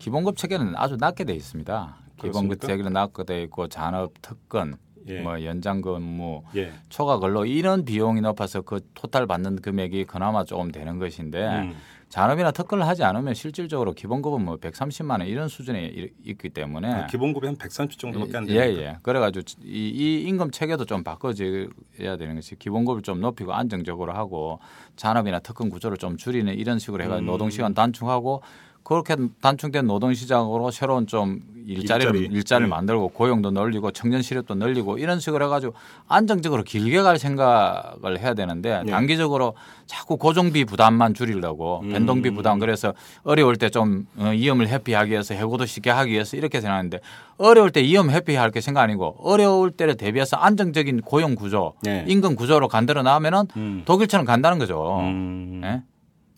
[0.00, 1.96] 기본급 체계는 아주 낮게 돼 있습니다.
[2.20, 2.60] 기본급?
[2.62, 4.74] 체계는 낮게 돼 있고 잔업 특근,
[5.06, 5.20] 예.
[5.20, 6.72] 뭐 연장 근무, 예.
[6.88, 11.76] 초과 근로 이런 비용이 높아서 그 토탈 받는 금액이 그나마 조금 되는 것인데 음.
[12.10, 17.46] 잔업이나 특근을 하지 않으면 실질적으로 기본급은 뭐 130만 원 이런 수준에 이- 있기 때문에 기본급이
[17.46, 18.82] 한 130 정도밖에 안 예, 되니까.
[18.82, 18.96] 예.
[19.02, 24.58] 그래가지고 이, 이 임금 체계도 좀 바꿔줘야 되는 것이 기본급을 좀 높이고 안정적으로 하고
[24.96, 27.26] 잔업이나 특근 구조를 좀 줄이는 이런 식으로 해가지고 음.
[27.26, 28.42] 노동 시간 단축하고
[28.90, 32.34] 그렇게 단축된 노동 시장으로 새로운 좀 일자리를 일자리.
[32.34, 32.70] 일자리, 를 네.
[32.74, 35.74] 만들고 고용도 늘리고 청년 실업도 늘리고 이런 식으로 해가지고
[36.08, 38.90] 안정적으로 길게 갈 생각을 해야 되는데 네.
[38.90, 39.54] 단기적으로
[39.86, 41.90] 자꾸 고정비 부담만 줄이려고 음.
[41.92, 46.98] 변동비 부담 그래서 어려울 때 좀 위험을 회피하기 위해서 해고도 쉽게 하기 위해서 이렇게 생각하는데
[47.38, 52.04] 어려울 때 위험 회피할 게 생각 아니고 어려울 때를 대비해서 안정적인 고용 구조, 네.
[52.08, 53.82] 임금 구조로 간들어 나오면은 음.
[53.84, 54.98] 독일처럼 간다는 거죠.
[54.98, 55.84] 음.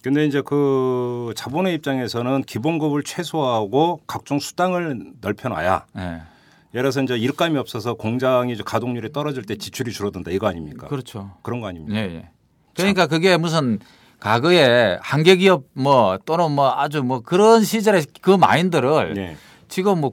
[0.02, 0.08] 예?
[0.08, 6.00] 근데 이제 그 자본의 입장에서는 기본급을 최소화하고 각종 수당을 넓혀놔야 예.
[6.74, 10.88] 예를 들어서 이제 일감이 없어서 공장이 이제 가동률이 떨어질 때 지출이 줄어든다 이거 아닙니까?
[10.88, 11.32] 그렇죠.
[11.42, 11.98] 그런 거 아닙니까?
[11.98, 12.28] 예, 예.
[12.74, 13.78] 그러니까 그게 무슨
[14.20, 19.36] 과거에 한계 기업 뭐 또는 뭐 아주 뭐 그런 시절의 그 마인드를 네.
[19.68, 20.12] 지금 뭐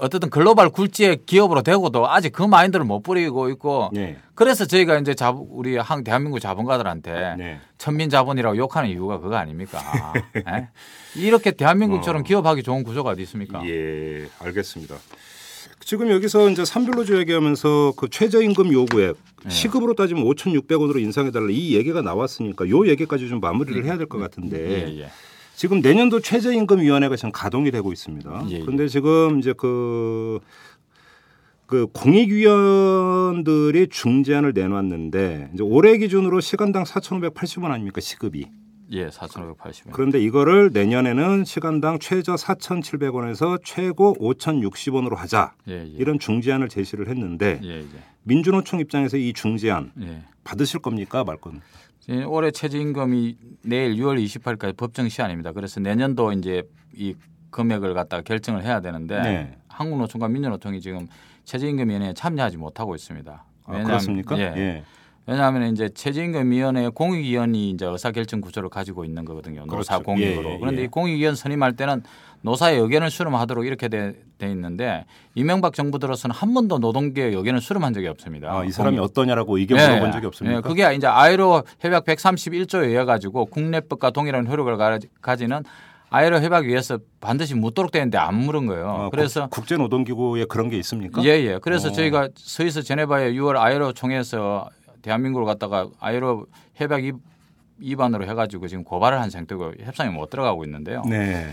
[0.00, 4.16] 어쨌든 글로벌 굴지의 기업으로 되고도 아직 그 마인드를 못 뿌리고 있고 네.
[4.34, 7.60] 그래서 저희가 이제 자 우리 한 대한민국 자본가들한테 네.
[7.78, 9.78] 천민 자본이라고 욕하는 이유가 그거 아닙니까?
[10.36, 10.68] 예?
[11.16, 12.24] 이렇게 대한민국처럼 어.
[12.24, 13.62] 기업하기 좋은 구조가 어디 있습니까?
[13.66, 14.96] 예, 알겠습니다.
[15.80, 19.50] 지금 여기서 이제 산별로조 얘기하면서 그 최저임금 요구액 네.
[19.50, 24.58] 시급으로 따지면 5,600원으로 인상해달라 이 얘기가 나왔으니까 요 얘기까지 좀 마무리를 해야 될 것 같은데
[24.88, 25.10] 예, 예.
[25.58, 28.44] 지금 내년도 최저임금위원회가 지금 가동이 되고 있습니다.
[28.48, 28.60] 예, 예.
[28.60, 30.38] 그런데 지금 이제 그,
[31.66, 38.46] 그 공익위원들이 중재안을 내놨는데 이제 올해 기준으로 시간당 4,580원 아닙니까 시급이.
[38.92, 39.90] 예, 4,580원.
[39.90, 45.54] 그런데 이거를 내년에는 시간당 최저 4,700원에서 최고 5,060원으로 하자.
[45.66, 45.86] 예, 예.
[45.98, 47.84] 이런 중재안을 제시를 했는데 예, 예.
[48.22, 50.22] 민주노총 입장에서 이 중재안 예.
[50.44, 51.66] 받으실 겁니까 말 겁니까?
[52.10, 55.52] 예, 올해 최저임금이 내일 6월 28일까지 법정 시한입니다.
[55.52, 56.62] 그래서 내년도 이제
[56.94, 57.14] 이
[57.50, 59.58] 금액을 갖다가 결정을 해야 되는데 네.
[59.68, 61.06] 한국노총과 민주노총이 지금
[61.44, 63.44] 최저임금위원회에 참여하지 못하고 있습니다.
[63.64, 64.38] 아, 그렇습니까?
[64.38, 64.42] 예.
[64.56, 64.84] 예.
[65.26, 69.66] 왜냐하면 이제 최저임금위원회 공익위원이 이제 의사결정 구조를 가지고 있는 거거든요.
[69.66, 70.04] 노사 그렇죠.
[70.04, 70.48] 공익으로.
[70.48, 70.84] 예, 예, 그런데 예.
[70.86, 72.02] 이 공익위원 선임할 때는
[72.42, 77.92] 노사의 의견을 수렴하도록 이렇게 돼, 돼 있는데 이명박 정부 들어서는 한 번도 노동계의 의견을 수렴한
[77.94, 78.52] 적이 없습니다.
[78.52, 80.56] 아, 이 사람이 어떠냐라고 의견 예, 물어본 적이 없습니까?
[80.56, 85.62] 예, 그게 이제 아이로 협약 131조에 의해 가지고 국내법과 동일한 효력을 가- 가지는
[86.10, 88.88] 아이로 협약위에서 반드시 묻도록 되는데 안 물은 거예요.
[88.88, 91.22] 아, 그래서 국, 제 노동기구에 그런 게 있습니까?
[91.24, 91.58] 예, 예.
[91.60, 91.92] 그래서 어.
[91.92, 94.70] 저희가 스위스 제네바의 6월 아이로 총회에서
[95.02, 97.12] 대한민국을 갖다가 아이로 협약 위-
[97.78, 101.02] 위반으로 해가지고 지금 고발을 한 상태고 협상에 못 들어가고 있는데요.
[101.08, 101.46] 네.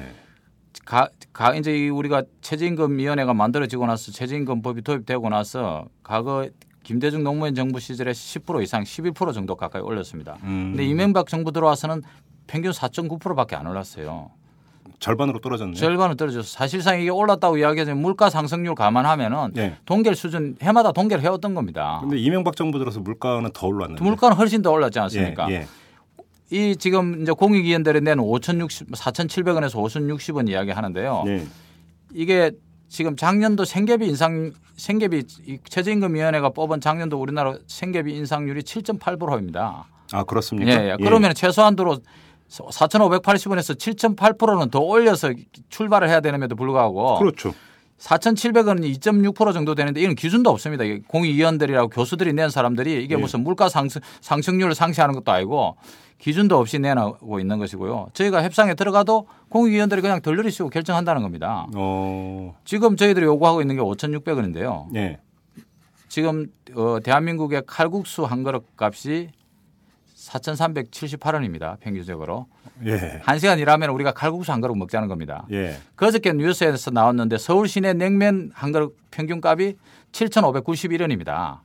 [0.85, 6.47] 가, 가 이제 이 우리가 최저임금위원회가 만들어지고 나서 최저임금법이 도입되고 나서 과거
[6.83, 10.37] 김대중 노무현 정부 시절에 10% 이상 11% 정도 가까이 올렸습니다.
[10.43, 12.03] 음, 근데 이명박 정부 들어와서는
[12.45, 14.29] 평균 4.9%밖에 안 올랐어요.
[14.99, 15.75] 절반으로 떨어졌네요.
[15.75, 19.75] 절반은 떨어져서 사실상 이게 올랐다고 이야기하지만 물가 상승률 감안하면은 네.
[19.85, 21.97] 동결 수준 해마다 동결 해왔던 겁니다.
[22.01, 24.03] 근데 이명박 정부 들어서 물가는 더 올랐는데.
[24.03, 25.49] 물가는 훨씬 더 올랐지 않습니까?
[25.49, 25.67] 예, 예.
[26.51, 31.23] 이 지금 이제 공익위원들이 내는 5,060, 4,700원에서 5,060원 이야기 하는데요.
[31.25, 31.45] 네.
[32.13, 32.51] 이게
[32.87, 39.85] 지금 작년도 생계비 인상 생계비 이 최저임금위원회가 뽑은 작년도 우리나라 생계비 인상률이 7.8%입니다.
[40.11, 40.71] 아 그렇습니까?
[40.71, 40.97] 예, 예.
[41.01, 41.97] 그러면 최소한도로
[42.49, 45.33] 4,580원에서 7.8%는 더 올려서
[45.69, 47.53] 출발을 해야 되는데도 불구하고 그렇죠.
[47.99, 50.83] 4,700원은 2.6% 정도 되는데 이건 기준도 없습니다.
[50.83, 53.19] 이게 공익위원들이라고 교수들이 낸 사람들이 이게 예.
[53.19, 55.77] 무슨 물가 상승, 상승률을 상시하는 것도 아니고
[56.17, 58.07] 기준도 없이 내놓고 있는 것이고요.
[58.13, 61.67] 저희가 협상에 들어가도 공익위원들이 그냥 덜러리 쓰고 결정한다는 겁니다.
[61.75, 64.93] 어, 지금 저희들이 요구하고 있는 게 5,600원인데요.
[64.95, 65.19] 예.
[66.07, 69.29] 지금 어, 대한민국의 칼국수 한 그릇 값이
[70.15, 71.79] 4,378원입니다.
[71.79, 72.47] 평균적으로.
[72.85, 73.19] 예.
[73.23, 75.45] 한 시간 일하면 우리가 칼국수 한 그릇 먹자는 겁니다.
[75.51, 75.77] 예.
[75.95, 79.77] 그저께 뉴스에서 나왔는데 서울 시내 냉면 한 그릇 평균 값이
[80.11, 81.59] 7,591원입니다.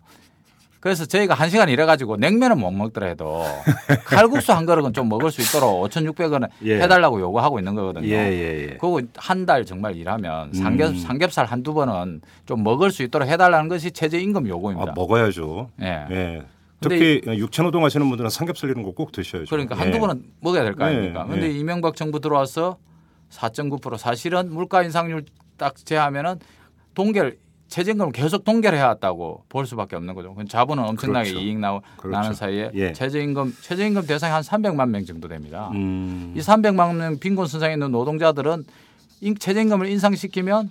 [0.81, 3.45] 그래서 저희가 한 시간 일해가지고 냉면은 못 먹더라도
[4.07, 6.81] 칼국수 한 그릇은 좀 먹을 수 있도록 5,600원 예.
[6.81, 8.07] 해달라고 요구하고 있는 거거든요.
[8.07, 8.67] 예, 예, 예.
[8.79, 10.99] 그거 한달 정말 일하면 삼겹, 음.
[10.99, 14.93] 삼겹살 한두 번은 좀 먹을 수 있도록 해달라는 것이 최저임금 요구입니다.
[14.93, 15.69] 아, 먹어야죠.
[15.83, 16.43] 예.
[16.81, 19.49] 특히 육체노동 하시는 분들은 삼겹살 이런 거 꼭 드셔야죠.
[19.51, 19.81] 그러니까 예.
[19.81, 21.23] 한두 번은 먹어야 될 거 아닙니까?
[21.25, 21.59] 예, 그런데 예.
[21.59, 22.79] 이명박 정부 들어와서
[23.31, 25.25] 4.9% 사실은 물가 인상률
[25.57, 26.37] 딱 제하면은
[26.95, 27.37] 동결
[27.69, 30.31] 최저임금을 계속 동결해 왔다고 볼 수밖에 없는 거죠.
[30.31, 31.47] 그건 자본은 엄청나게 그렇죠.
[31.47, 32.09] 이익 나, 그렇죠.
[32.19, 32.93] 나는 사이에 예.
[32.93, 35.71] 최저임금 최저임금 대상이 한 300만 명 정도 됩니다.
[35.75, 36.35] 음.
[36.37, 38.65] 이 300만 명 빈곤 선상에 있는 노동자들은
[39.21, 40.71] 인- 최저임금을 인상시키면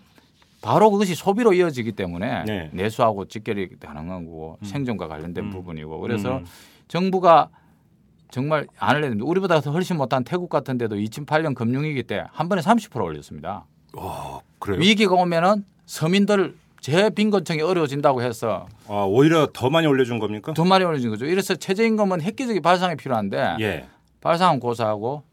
[0.62, 2.70] 바로 그것이 소비로 이어지기 때문에 네.
[2.74, 5.50] 내수하고 직결이 가능한 거고 생존과 관련된 음.
[5.52, 6.46] 부분이고 그래서 음.
[6.88, 7.50] 정부가
[8.32, 9.24] 정말 안 됩니다.
[9.26, 13.66] 우리보다 더 훨씬 못한 태국 같은 데도 2008년 금융위기 때 한 번에 30% 올렸습니다.
[13.98, 14.80] 어, 그래요?
[14.80, 20.54] 위기가 오면은 서민들 재빈곤층이 어려워진다고 해서 아, 오히려 더 많이 올려준 겁니까?
[20.54, 21.26] 두 마리 올려진 거죠.
[21.26, 23.88] 이래서 최저임금은 획기적인 발상이 필요한데 예.
[24.22, 25.24] 발상은 고사하고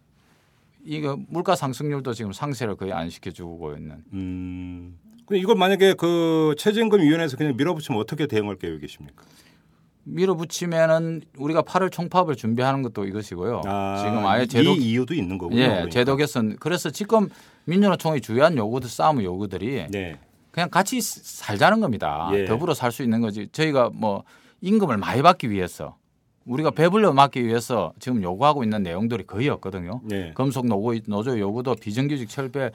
[0.85, 4.05] 이거 물가 상승률도 지금 상세를 거의 안 시켜주고 있는.
[4.13, 4.99] 음.
[5.27, 9.23] 그럼 이걸 만약에 그 최저임금 위원회에서 그냥 밀어붙이면 어떻게 대응할 계획이십니까?
[10.05, 13.63] 밀어붙이면은 우리가 8월 총파업을 준비하는 것도 이것이고요.
[13.67, 15.61] 아, 지금 아예 제도 이 이유도 있는 거군요.
[15.61, 15.91] 예, 그러니까.
[15.91, 16.57] 제도 개선.
[16.61, 17.29] 그래서 지금
[17.65, 20.17] 민주노총의 주요한 요구들 싸움 요구들이 네.
[20.53, 22.31] 그냥 같이 살자는 겁니다.
[22.35, 22.45] 예.
[22.45, 23.49] 더불어 살 수 있는 거지.
[23.51, 24.23] 저희가 뭐
[24.61, 25.97] 임금을 많이 받기 위해서
[26.45, 30.01] 우리가 배불려 맞기 위해서 지금 요구하고 있는 내용들이 거의 없거든요.
[30.05, 30.31] 네.
[30.37, 32.71] 금속 노조 요구도 비정규직 철폐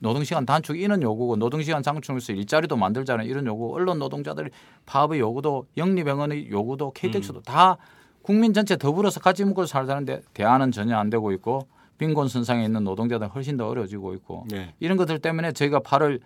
[0.00, 4.50] 노동시간 단축 이런 요구고 노동시간 장축해서 일자리도 만들자는 이런 요구 언론 노동자들이
[4.86, 7.76] 파업의 요구도 영리병원의 요구도 KTX도 다
[8.22, 13.30] 국민 전체 더불어서 같이 먹고 살자는데 대안은 전혀 안 되고 있고 빈곤 선상에 있는 노동자들은
[13.30, 14.74] 훨씬 더 어려워지고 있고 네.
[14.78, 16.20] 이런 것들 때문에 저희가 8월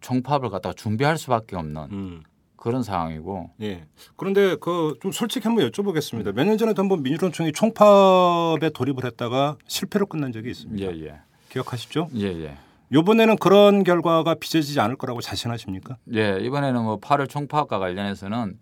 [0.00, 2.22] 총파업을 갖다가 준비할 수밖에 없는 음.
[2.56, 3.86] 그런 상황이고 예.
[4.16, 6.32] 그런데 그 좀 솔직히 한번 여쭤보겠습니다.
[6.34, 10.84] 몇 년 전에도 한번 민주노총이 총파업에 돌입을 했다가 실패로 끝난 적이 있습니다.
[10.86, 11.20] 예, 예.
[11.52, 12.08] 기억하시죠?
[12.16, 12.56] 예, 예.
[12.90, 15.96] 이번에는 그런 결과가 빚어지지 않을 거라고 자신하십니까?
[16.14, 18.58] 예, 이번에는 뭐 8월 총파업과 관련해서는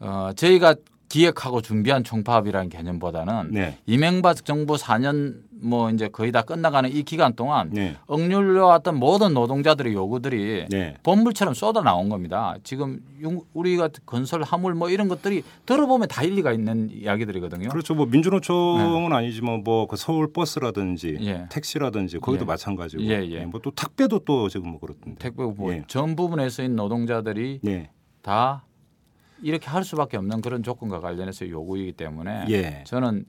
[0.00, 0.74] 어, 저희가
[1.08, 3.78] 기획하고 준비한 총파업이라는 개념보다는 네.
[3.86, 5.36] 이명박 정부 4년
[5.66, 7.96] 뭐 이제 거의 다 끝나가는 이 기간 동안 네.
[8.06, 10.94] 억눌려왔던 모든 노동자들의 요구들이 네.
[11.02, 12.56] 본물처럼 쏟아 나온 겁니다.
[12.62, 17.68] 지금 융- 우리가 건설 화물 뭐 이런 것들이 들어보면 다 일리가 있는 이야기들이거든요.
[17.68, 17.94] 그렇죠.
[17.94, 21.46] 뭐 민주노총은 아니지만 뭐 그 서울 버스라든지 예.
[21.50, 22.46] 택시라든지 거기도 예.
[22.46, 23.02] 마찬가지고.
[23.04, 23.44] 예, 예.
[23.44, 25.18] 뭐또 택배도 또 지금 뭐 그렇던데.
[25.18, 25.84] 택배 뭐 예.
[25.86, 27.90] 전 부분에 쓰인 노동자들이 네.
[28.22, 28.64] 다
[29.42, 32.82] 이렇게 할 수밖에 없는 그런 조건과 관련해서 요구이기 때문에 예.
[32.86, 33.24] 저는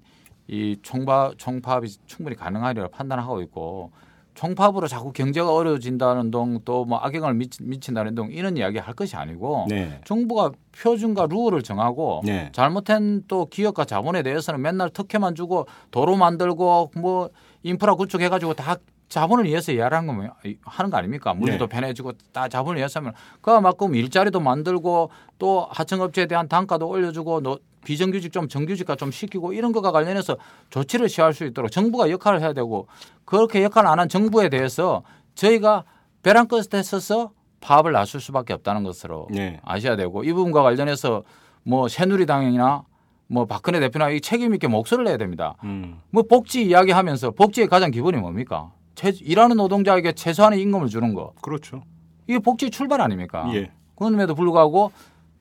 [0.47, 3.91] 이 총파 총파업이 충분히 가능하리라 판단하고 있고
[4.35, 8.93] 총파업으로 자꾸 경제가 어려워진다는 동 또 뭐 악영향을 미치, 미친 다는 동 이런 이야기 할
[8.93, 9.99] 것이 아니고 네.
[10.05, 12.49] 정부가 표준과 룰을 정하고 네.
[12.53, 17.29] 잘못한 또 기업과 자본에 대해서는 맨날 특혜만 주고 도로 만들고 뭐
[17.63, 18.77] 인프라 구축해 가지고 다
[19.09, 20.29] 자본을 위해서 일하는 거
[20.65, 21.33] 하는 거 아닙니까?
[21.33, 21.67] 물도 네.
[21.67, 28.33] 편해지고 다 자본을 위해서 하면 그만큼 일자리도 만들고 또 하청업체에 대한 단가도 올려주고 노- 비정규직
[28.33, 30.35] 좀 정규직화 좀 시키고 이런 것과 관련해서
[30.71, 32.87] 조치를 취할 수 있도록 정부가 역할을 해야 되고
[33.23, 35.03] 그렇게 역할을 안 한 정부에 대해서
[35.35, 35.85] 저희가
[36.21, 37.31] 벼랑 끝에 서서
[37.61, 39.59] 파업을 나설 수밖에 없다는 것으로 네.
[39.63, 41.23] 아셔야 되고 이 부분과 관련해서
[41.63, 42.83] 뭐 새누리당이나
[43.27, 45.55] 뭐 박근혜 대표나 이 책임 있게 목소리를 내야 됩니다.
[45.63, 46.01] 음.
[46.11, 48.71] 뭐 복지 이야기하면서 복지의 가장 기본이 뭡니까?
[48.97, 51.33] 최- 일하는 노동자에게 최소한의 임금을 주는 거.
[51.41, 51.83] 그렇죠.
[52.25, 53.47] 이게 복지 출발 아닙니까?
[53.53, 53.71] 예.
[53.95, 54.91] 그럼에도 불구하고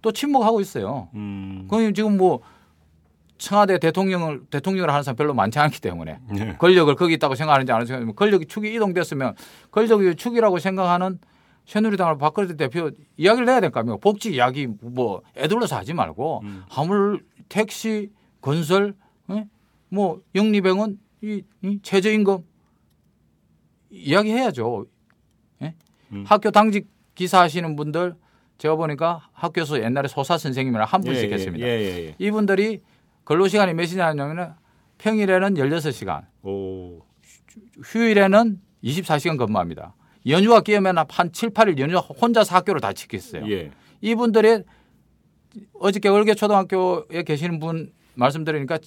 [0.02, 1.08] 또 침묵하고 있어요.
[1.14, 1.66] 음.
[1.70, 2.40] 그럼 지금 뭐
[3.38, 6.56] 청와대 대통령을 대통령을 하는 사람 별로 많지 않기 때문에 네.
[6.58, 9.34] 권력을 거기 있다고 생각하는지 안 하는지 권력이 축이 이동됐으면
[9.70, 11.18] 권력이 축이라고 생각하는
[11.66, 13.98] 새누리당을 박근혜 대표 이야기를 내야 될 거 아닙니까?
[14.02, 16.62] 복지 이야기 뭐 애들러서 하지 말고 음.
[16.68, 18.94] 화물 택시 건설
[19.30, 19.46] 예?
[19.88, 22.38] 뭐 영리병원 이, 이 최저임금
[23.96, 24.86] 이야기해야죠.
[25.62, 25.74] 예?
[26.12, 26.24] 음.
[26.26, 28.14] 학교 당직 기사 하시는 분들
[28.58, 31.66] 제가 보니까 학교에서 옛날에 소사 선생님이랑 한 분씩 예, 예, 했습니다.
[31.66, 32.14] 예, 예, 예.
[32.18, 32.80] 이분들이
[33.24, 34.50] 근로 시간이 몇 시냐면은
[34.98, 37.00] 평일에는 16시간, 오.
[37.84, 39.94] 휴일에는 24시간 근무합니다.
[40.26, 43.50] 연휴가 끼면 한 7, 8일 연휴 혼자서 학교를 다 지켰어요.
[43.50, 43.70] 예.
[44.00, 44.62] 이분들이
[45.74, 48.78] 어저께 월계 초등학교에 계시는 분 말씀드리니까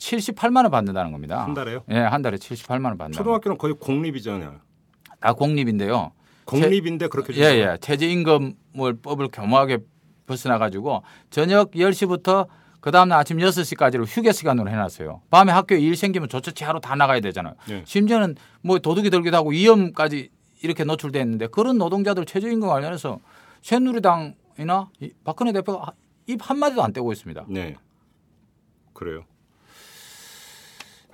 [0.00, 1.44] 78만 원 받는다는 겁니다.
[1.44, 1.84] 한 달에요?
[1.90, 3.18] 예, 한 달에 78만 원 받는다.
[3.18, 4.56] 초등학교는 거의 공립이잖아요.
[5.20, 6.12] 다 공립인데요.
[6.46, 7.76] 공립인데 그렇게 예, 예.
[7.80, 9.78] 최저 임금을 법을 교묘하게
[10.26, 12.48] 벗어나 가지고 저녁 10시부터
[12.80, 15.20] 그 다음날 아침 6시까지를 휴게 시간으로 해놨어요.
[15.30, 17.54] 밤에 학교에 일 생기면 조처치 하러 다 나가야 되잖아요.
[17.68, 17.82] 네.
[17.86, 20.30] 심지어는 뭐 도둑이 들기도 하고 위험까지
[20.62, 23.18] 이렇게 노출돼 있는데 그런 노동자들 최저임금 관련해서
[23.60, 25.92] 새누리당이나 이 박근혜 대표가
[26.26, 27.44] 입 한마디도 안 떼고 있습니다.
[27.48, 27.76] 네.
[28.94, 29.24] 그래요.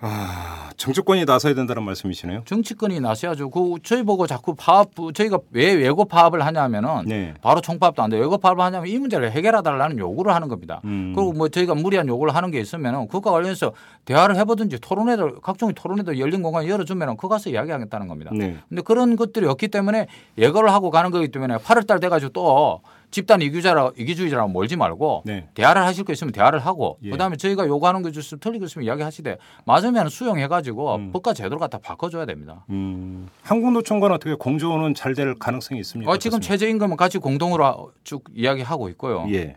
[0.00, 2.42] 아, 정치권이 나서야 된다는 말씀이시네요.
[2.44, 3.48] 정치권이 나서야죠.
[3.50, 7.34] 그 저희 보고 자꾸 파업 저희가 왜 외고 파업을 하냐면은 네.
[7.40, 8.18] 바로 총파업도 안 돼.
[8.18, 10.80] 외고 파업을 하냐면 이 문제를 해결해 달라는 요구를 하는 겁니다.
[10.84, 11.12] 음.
[11.14, 13.72] 그리고 뭐 저희가 무리한 요구를 하는 게 있으면은 그것과 관련해서
[14.04, 18.30] 대화를 해 보든지 토론회를 각종의 토론회도 열린 공간 열어 주면은 그 가서 이야기하겠다는 겁니다.
[18.34, 18.58] 네.
[18.68, 22.80] 근데 그런 것들이 없기 때문에 예고를 하고 가는 거기 때문에 8월 달 돼 가지고 또
[23.16, 25.48] 집단 이기주의라 이기주의자라고 몰지 말고 네.
[25.54, 27.08] 대화를 하실 거 있으면 대화를 하고 예.
[27.08, 31.12] 그다음에 저희가 요구하는 거 있으면 틀리고 있으면 이야기하시되 맞으면 수용해 가지고 음.
[31.12, 32.66] 법과 제도를 갖다 바꿔줘야 됩니다.
[32.68, 33.26] 음.
[33.42, 36.12] 한국노총과는 어떻게 공조는 잘 될 가능성이 있습니까?
[36.12, 36.42] 어, 지금?
[36.42, 39.24] 최저임금은 같이 공동으로 쭉 이야기하고 있고요.
[39.30, 39.54] 예.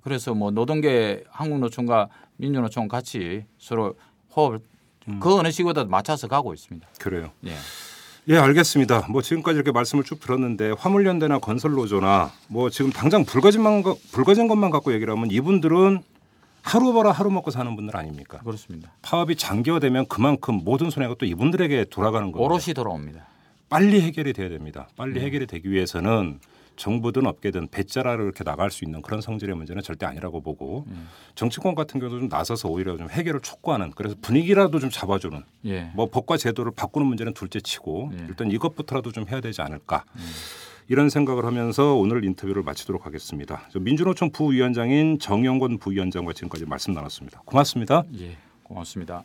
[0.00, 3.92] 그래서 뭐 노동계 한국노총과 민주노총 같이 서로
[4.34, 4.60] 호흡을
[5.08, 5.20] 음.
[5.20, 6.88] 그 어느 시기보다 맞춰서 가고 있습니다.
[6.98, 7.32] 그래요.
[7.44, 7.52] 예.
[8.28, 9.06] 예, 알겠습니다.
[9.10, 14.70] 뭐 지금까지 이렇게 말씀을 쭉 들었는데 화물연대나 건설노조나 뭐 지금 당장 불거진만 거- 불거진 것만
[14.70, 16.00] 갖고 얘기를 하면 이분들은
[16.62, 18.38] 하루 벌어 하루 먹고 사는 분들 아닙니까?
[18.38, 18.90] 그렇습니다.
[19.02, 22.40] 파업이 장기화되면 그만큼 모든 손해가 또 이분들에게 돌아가는 겁니다.
[22.42, 23.26] 오롯이 돌아옵니다.
[23.68, 24.88] 빨리 해결이 돼야 됩니다.
[24.96, 25.26] 빨리 네.
[25.26, 26.38] 해결이 되기 위해서는
[26.76, 31.08] 정부든 업계든 배짜라를 이렇게 나갈 수 있는 그런 성질의 문제는 절대 아니라고 보고 음.
[31.34, 35.90] 정치권 같은 경우도 좀 나서서 오히려 좀 해결을 촉구하는 그래서 분위기라도 좀 잡아주는 예.
[35.94, 38.26] 뭐 법과 제도를 바꾸는 문제는 둘째치고 예.
[38.28, 40.22] 일단 이것부터라도 좀 해야 되지 않을까 음.
[40.88, 43.62] 이런 생각을 하면서 오늘 인터뷰를 마치도록 하겠습니다.
[43.70, 47.42] 저 민주노총 부위원장인 정영권 부위원장과 지금까지 말씀 나눴습니다.
[47.44, 48.04] 고맙습니다.
[48.18, 48.36] 예.
[48.62, 49.24] 고맙습니다.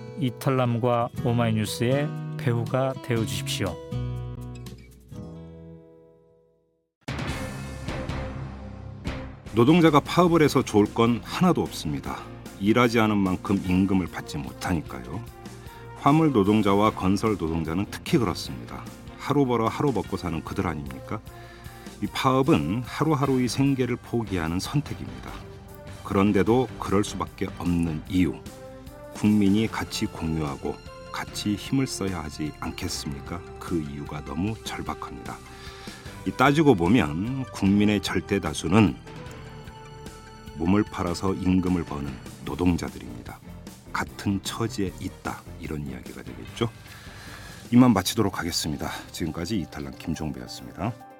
[0.21, 2.07] 이털남과 오마이뉴스의
[2.37, 3.75] 배우가 되어 주십시오.
[9.53, 12.19] 노동자가 파업을 해서 좋을 건 하나도 없습니다.
[12.59, 15.21] 일하지 않은 만큼 임금을 받지 못하니까요.
[15.99, 18.83] 화물 노동자와 건설 노동자는 특히 그렇습니다.
[19.17, 21.19] 하루 벌어 하루 먹고 사는 그들 아닙니까?
[22.01, 25.31] 이 파업은 하루하루의 생계를 포기하는 선택입니다.
[26.03, 28.35] 그런데도 그럴 수밖에 없는 이유.
[29.13, 30.75] 국민이 같이 공유하고
[31.11, 33.41] 같이 힘을 써야 하지 않겠습니까?
[33.59, 35.37] 그 이유가 너무 절박합니다.
[36.25, 38.95] 이 따지고 보면 국민의 절대 다수는
[40.55, 42.11] 몸을 팔아서 임금을 버는
[42.45, 43.39] 노동자들입니다.
[43.91, 46.69] 같은 처지에 있다 이런 이야기가 되겠죠.
[47.71, 48.89] 이만 마치도록 하겠습니다.
[49.11, 51.10] 지금까지 이탈남 김종배였습니다.